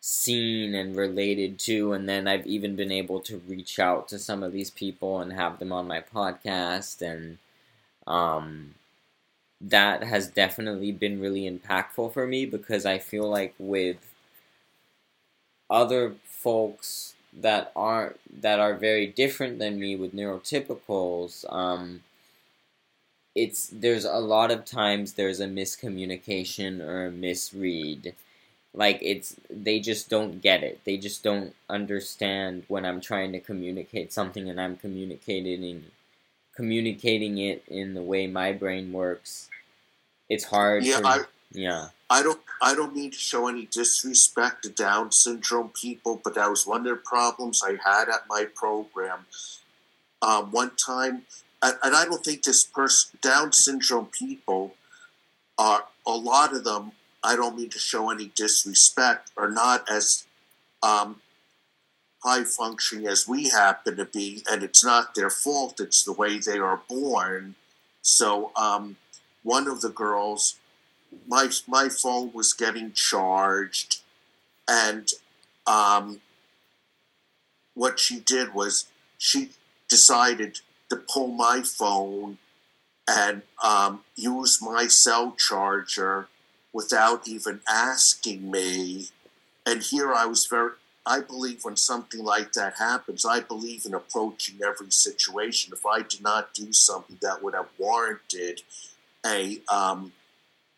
seen 0.00 0.74
and 0.74 0.96
related 0.96 1.58
to 1.60 1.92
and 1.92 2.08
then 2.08 2.26
I've 2.26 2.46
even 2.46 2.74
been 2.74 2.90
able 2.90 3.20
to 3.20 3.38
reach 3.46 3.78
out 3.78 4.08
to 4.08 4.18
some 4.18 4.42
of 4.42 4.52
these 4.52 4.70
people 4.70 5.20
and 5.20 5.32
have 5.32 5.58
them 5.60 5.72
on 5.72 5.86
my 5.86 6.00
podcast 6.00 7.00
and 7.02 7.38
um 8.06 8.74
that 9.60 10.04
has 10.04 10.28
definitely 10.28 10.92
been 10.92 11.20
really 11.20 11.50
impactful 11.50 12.12
for 12.14 12.26
me 12.26 12.46
because 12.46 12.86
I 12.86 12.98
feel 12.98 13.28
like 13.30 13.54
with 13.58 14.11
other 15.72 16.14
folks 16.26 17.14
that 17.32 17.72
aren't 17.74 18.20
that 18.42 18.60
are 18.60 18.74
very 18.74 19.06
different 19.06 19.58
than 19.58 19.80
me 19.80 19.96
with 19.96 20.14
neurotypicals 20.14 21.44
um, 21.52 22.02
it's 23.34 23.68
there's 23.68 24.04
a 24.04 24.18
lot 24.18 24.50
of 24.50 24.64
times 24.64 25.14
there's 25.14 25.40
a 25.40 25.46
miscommunication 25.46 26.80
or 26.80 27.06
a 27.06 27.10
misread. 27.10 28.14
Like 28.74 28.98
it's 29.02 29.36
they 29.50 29.80
just 29.80 30.08
don't 30.08 30.40
get 30.42 30.62
it. 30.62 30.80
They 30.84 30.96
just 30.96 31.22
don't 31.22 31.54
understand 31.68 32.64
when 32.68 32.84
i'm 32.84 33.00
trying 33.00 33.32
to 33.32 33.40
communicate 33.40 34.12
something 34.12 34.48
and 34.48 34.60
i'm 34.60 34.76
communicating 34.76 35.84
communicating 36.54 37.38
it 37.38 37.64
in 37.68 37.94
the 37.94 38.02
way 38.02 38.26
my 38.26 38.52
brain 38.52 38.92
works. 38.92 39.48
It's 40.28 40.44
hard 40.44 40.84
yeah 40.84 40.98
for, 40.98 41.06
I, 41.06 41.20
yeah 41.52 41.88
I 42.12 42.22
don't 42.22 42.40
I 42.60 42.74
don't 42.74 42.94
mean 42.94 43.10
to 43.10 43.16
show 43.16 43.48
any 43.48 43.64
disrespect 43.64 44.64
to 44.64 44.68
Down 44.68 45.12
syndrome 45.12 45.70
people, 45.70 46.20
but 46.22 46.34
that 46.34 46.50
was 46.50 46.66
one 46.66 46.80
of 46.82 46.94
the 46.94 46.96
problems 46.96 47.62
I 47.64 47.78
had 47.82 48.10
at 48.10 48.28
my 48.28 48.44
program. 48.54 49.24
Um, 50.20 50.52
one 50.52 50.72
time, 50.76 51.22
and, 51.62 51.76
I 51.82 52.04
don't 52.04 52.22
think 52.22 52.42
this 52.42 52.64
person 52.64 53.18
Down 53.22 53.52
syndrome 53.52 54.06
people 54.06 54.74
are 55.58 55.86
a 56.06 56.12
lot 56.12 56.54
of 56.54 56.64
them. 56.64 56.92
I 57.24 57.34
don't 57.34 57.56
mean 57.56 57.70
to 57.70 57.78
show 57.78 58.10
any 58.10 58.30
disrespect, 58.36 59.30
are 59.38 59.50
not 59.50 59.90
as 59.90 60.26
um, 60.82 61.22
high 62.22 62.44
functioning 62.44 63.06
as 63.06 63.26
we 63.26 63.48
happen 63.48 63.96
to 63.96 64.04
be, 64.04 64.44
and 64.50 64.62
it's 64.62 64.84
not 64.84 65.14
their 65.14 65.30
fault, 65.30 65.80
it's 65.80 66.04
the 66.04 66.12
way 66.12 66.38
they 66.38 66.58
are 66.58 66.82
born. 66.90 67.54
So, 68.02 68.52
um, 68.54 68.96
one 69.42 69.66
of 69.66 69.80
the 69.80 69.88
girls, 69.88 70.56
my, 71.26 71.48
my 71.66 71.88
phone 71.88 72.32
was 72.32 72.52
getting 72.52 72.92
charged, 72.92 74.00
and 74.68 75.08
um, 75.66 76.20
what 77.74 77.98
she 77.98 78.20
did 78.20 78.54
was 78.54 78.86
she 79.18 79.50
decided 79.88 80.60
to 80.90 80.96
pull 80.96 81.28
my 81.28 81.62
phone 81.62 82.38
and 83.08 83.42
um, 83.62 84.00
use 84.16 84.60
my 84.62 84.86
cell 84.86 85.34
charger 85.38 86.28
without 86.72 87.28
even 87.28 87.60
asking 87.68 88.50
me. 88.50 89.06
And 89.66 89.82
here 89.82 90.12
I 90.12 90.26
was 90.26 90.46
very, 90.46 90.72
I 91.04 91.20
believe 91.20 91.64
when 91.64 91.76
something 91.76 92.22
like 92.22 92.52
that 92.52 92.74
happens, 92.78 93.24
I 93.26 93.40
believe 93.40 93.84
in 93.86 93.94
approaching 93.94 94.56
every 94.64 94.90
situation. 94.90 95.72
If 95.72 95.84
I 95.84 96.02
did 96.02 96.22
not 96.22 96.54
do 96.54 96.72
something 96.72 97.18
that 97.20 97.42
would 97.42 97.54
have 97.54 97.68
warranted 97.78 98.62
a 99.24 99.60
um, 99.70 100.12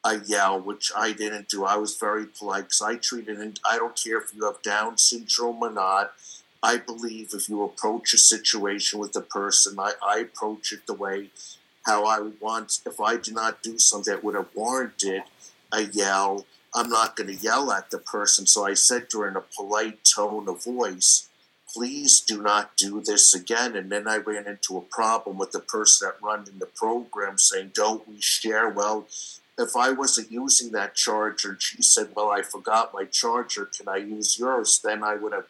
a 0.04 0.18
yell, 0.26 0.60
which 0.60 0.92
I 0.94 1.12
didn't 1.12 1.48
do, 1.48 1.64
I 1.64 1.76
was 1.76 1.96
very 1.96 2.26
polite 2.26 2.64
because 2.64 2.82
I 2.82 2.96
treated 2.96 3.40
it. 3.40 3.58
I 3.68 3.78
don't 3.78 3.96
care 3.96 4.18
if 4.18 4.34
you 4.34 4.44
have 4.44 4.62
Down 4.62 4.98
syndrome 4.98 5.62
or 5.62 5.70
not. 5.70 6.12
I 6.62 6.76
believe 6.76 7.30
if 7.32 7.48
you 7.48 7.62
approach 7.62 8.14
a 8.14 8.18
situation 8.18 8.98
with 8.98 9.16
a 9.16 9.20
person, 9.20 9.78
I, 9.78 9.92
I 10.06 10.18
approach 10.18 10.72
it 10.72 10.86
the 10.86 10.94
way 10.94 11.30
how 11.86 12.04
I 12.04 12.30
want. 12.40 12.80
If 12.86 13.00
I 13.00 13.16
did 13.16 13.34
not 13.34 13.62
do 13.62 13.78
something 13.78 14.12
that 14.12 14.24
would 14.24 14.34
have 14.34 14.48
warranted 14.54 15.24
a 15.72 15.82
yell, 15.82 16.46
I'm 16.74 16.88
not 16.88 17.16
going 17.16 17.28
to 17.28 17.42
yell 17.42 17.70
at 17.70 17.90
the 17.90 17.98
person. 17.98 18.46
So 18.46 18.66
I 18.66 18.74
said 18.74 19.08
to 19.10 19.20
her 19.20 19.28
in 19.28 19.36
a 19.36 19.40
polite 19.40 20.04
tone 20.04 20.48
of 20.48 20.64
voice, 20.64 21.28
please 21.72 22.20
do 22.20 22.42
not 22.42 22.76
do 22.76 23.00
this 23.00 23.34
again. 23.34 23.76
And 23.76 23.90
then 23.90 24.08
I 24.08 24.16
ran 24.16 24.46
into 24.46 24.76
a 24.76 24.80
problem 24.80 25.38
with 25.38 25.52
the 25.52 25.60
person 25.60 26.08
that 26.08 26.24
run 26.26 26.46
in 26.50 26.58
the 26.58 26.66
program 26.66 27.38
saying, 27.38 27.72
don't 27.74 28.08
we 28.08 28.20
share? 28.20 28.68
Well, 28.68 29.06
if 29.58 29.76
I 29.76 29.92
wasn't 29.92 30.30
using 30.32 30.72
that 30.72 30.94
charger 30.94 31.50
and 31.50 31.62
she 31.62 31.82
said, 31.82 32.08
well, 32.14 32.30
I 32.30 32.42
forgot 32.42 32.94
my 32.94 33.04
charger, 33.04 33.66
can 33.66 33.88
I 33.88 33.96
use 33.96 34.38
yours? 34.38 34.80
Then 34.82 35.02
I 35.04 35.14
would 35.14 35.32
have 35.32 35.46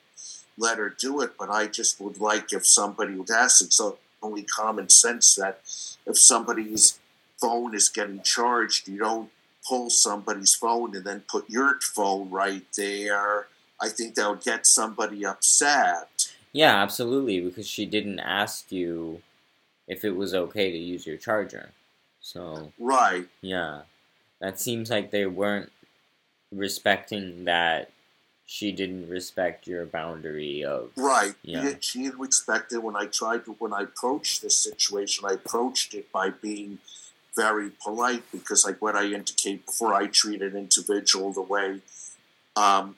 let 0.58 0.78
her 0.78 0.90
do 0.90 1.20
it. 1.22 1.32
But 1.38 1.50
I 1.50 1.66
just 1.66 2.00
would 2.00 2.20
like 2.20 2.52
if 2.52 2.66
somebody 2.66 3.14
would 3.14 3.30
ask. 3.30 3.64
It's 3.64 3.80
only 4.22 4.42
common 4.42 4.88
sense 4.88 5.34
that 5.36 5.60
if 6.06 6.18
somebody's 6.18 6.98
phone 7.40 7.74
is 7.74 7.88
getting 7.88 8.22
charged, 8.22 8.88
you 8.88 8.98
don't 8.98 9.30
pull 9.66 9.88
somebody's 9.90 10.54
phone 10.54 10.94
and 10.94 11.04
then 11.04 11.24
put 11.28 11.48
your 11.48 11.78
phone 11.80 12.30
right 12.30 12.64
there. 12.76 13.46
I 13.80 13.88
think 13.88 14.14
that 14.14 14.28
would 14.28 14.42
get 14.42 14.66
somebody 14.66 15.24
upset. 15.24 16.32
Yeah, 16.52 16.76
absolutely, 16.82 17.40
because 17.40 17.66
she 17.66 17.86
didn't 17.86 18.20
ask 18.20 18.70
you 18.70 19.22
if 19.88 20.04
it 20.04 20.14
was 20.16 20.34
okay 20.34 20.70
to 20.70 20.78
use 20.78 21.06
your 21.06 21.16
charger. 21.16 21.70
So 22.20 22.72
Right. 22.78 23.26
Yeah. 23.40 23.82
That 24.44 24.60
seems 24.60 24.90
like 24.90 25.10
they 25.10 25.24
weren't 25.24 25.72
respecting 26.52 27.46
that 27.46 27.90
she 28.44 28.72
didn't 28.72 29.08
respect 29.08 29.66
your 29.66 29.86
boundary 29.86 30.62
of 30.62 30.90
right. 30.96 31.34
Yeah. 31.42 31.72
She 31.80 32.02
didn't 32.02 32.18
respect 32.18 32.70
it 32.74 32.82
when 32.82 32.94
I 32.94 33.06
tried 33.06 33.46
to 33.46 33.52
when 33.52 33.72
I 33.72 33.84
approached 33.84 34.42
this 34.42 34.58
situation. 34.58 35.24
I 35.26 35.32
approached 35.32 35.94
it 35.94 36.12
by 36.12 36.28
being 36.28 36.78
very 37.34 37.70
polite 37.82 38.24
because, 38.32 38.66
like 38.66 38.82
what 38.82 38.94
I 38.94 39.04
indicate 39.04 39.64
before, 39.64 39.94
I 39.94 40.08
treat 40.08 40.42
an 40.42 40.54
individual 40.58 41.32
the 41.32 41.40
way 41.40 41.80
um, 42.54 42.96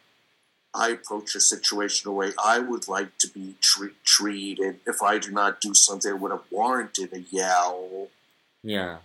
I 0.74 0.88
approach 0.88 1.36
a 1.36 1.40
situation 1.40 2.10
the 2.10 2.12
way 2.12 2.32
I 2.44 2.58
would 2.58 2.88
like 2.88 3.18
to 3.18 3.28
be 3.28 3.54
tre- 3.60 4.00
treated. 4.04 4.80
If 4.84 5.00
I 5.00 5.18
do 5.20 5.30
not 5.30 5.60
do 5.60 5.74
something 5.74 6.10
that 6.10 6.16
would 6.16 6.32
have 6.32 6.42
warranted 6.50 7.12
a 7.12 7.20
yell. 7.20 8.08
Yeah, 8.64 8.96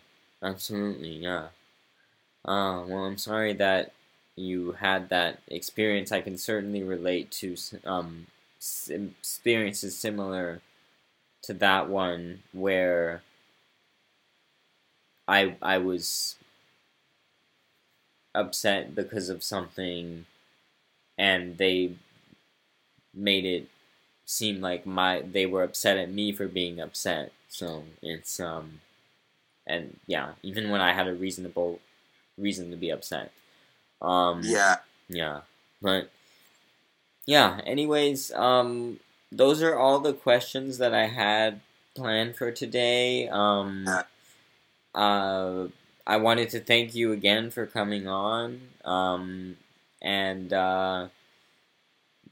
absolutely, 0.41 1.17
yeah. 1.17 1.49
Uh, 2.45 2.83
well, 2.87 3.05
I'm 3.05 3.17
sorry 3.17 3.53
that 3.53 3.93
you 4.35 4.73
had 4.73 5.09
that 5.09 5.39
experience. 5.47 6.11
I 6.11 6.21
can 6.21 6.37
certainly 6.37 6.83
relate 6.83 7.31
to 7.33 7.55
um, 7.85 8.27
experiences 8.89 9.97
similar 9.97 10.61
to 11.43 11.53
that 11.55 11.89
one 11.89 12.43
where 12.53 13.23
I 15.27 15.57
I 15.63 15.77
was 15.79 16.35
upset 18.35 18.93
because 18.95 19.29
of 19.29 19.41
something 19.43 20.25
and 21.17 21.57
they 21.57 21.95
made 23.13 23.45
it 23.45 23.67
seem 24.25 24.61
like 24.61 24.85
my 24.85 25.21
they 25.21 25.45
were 25.45 25.63
upset 25.63 25.97
at 25.97 26.11
me 26.11 26.31
for 26.31 26.47
being 26.47 26.79
upset. 26.79 27.31
So 27.49 27.85
it's 28.01 28.39
um 28.39 28.81
and 29.67 29.99
yeah, 30.07 30.33
even 30.43 30.69
when 30.71 30.81
I 30.81 30.93
had 30.93 31.07
a 31.07 31.13
reasonable 31.15 31.79
reason 32.41 32.71
to 32.71 32.77
be 32.77 32.89
upset. 32.91 33.31
Um 34.01 34.41
Yeah. 34.43 34.77
yeah. 35.09 35.41
But 35.81 36.09
yeah, 37.25 37.61
anyways, 37.65 38.31
um 38.33 38.99
those 39.31 39.61
are 39.61 39.77
all 39.77 39.99
the 39.99 40.13
questions 40.13 40.77
that 40.79 40.93
I 40.93 41.07
had 41.07 41.61
planned 41.95 42.35
for 42.35 42.51
today. 42.51 43.27
Um 43.29 43.85
uh 44.95 45.67
I 46.05 46.17
wanted 46.17 46.49
to 46.51 46.59
thank 46.59 46.95
you 46.95 47.11
again 47.11 47.51
for 47.51 47.65
coming 47.65 48.07
on. 48.07 48.61
Um 48.83 49.57
and 50.01 50.51
uh 50.53 51.07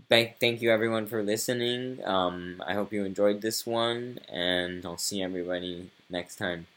thank 0.09 0.39
thank 0.39 0.61
you 0.61 0.71
everyone 0.71 1.05
for 1.07 1.23
listening. 1.23 2.03
Um 2.05 2.61
I 2.65 2.73
hope 2.73 2.93
you 2.93 3.05
enjoyed 3.05 3.41
this 3.41 3.65
one 3.65 4.19
and 4.29 4.85
I'll 4.85 4.97
see 4.97 5.21
everybody 5.21 5.91
next 6.09 6.37
time. 6.37 6.67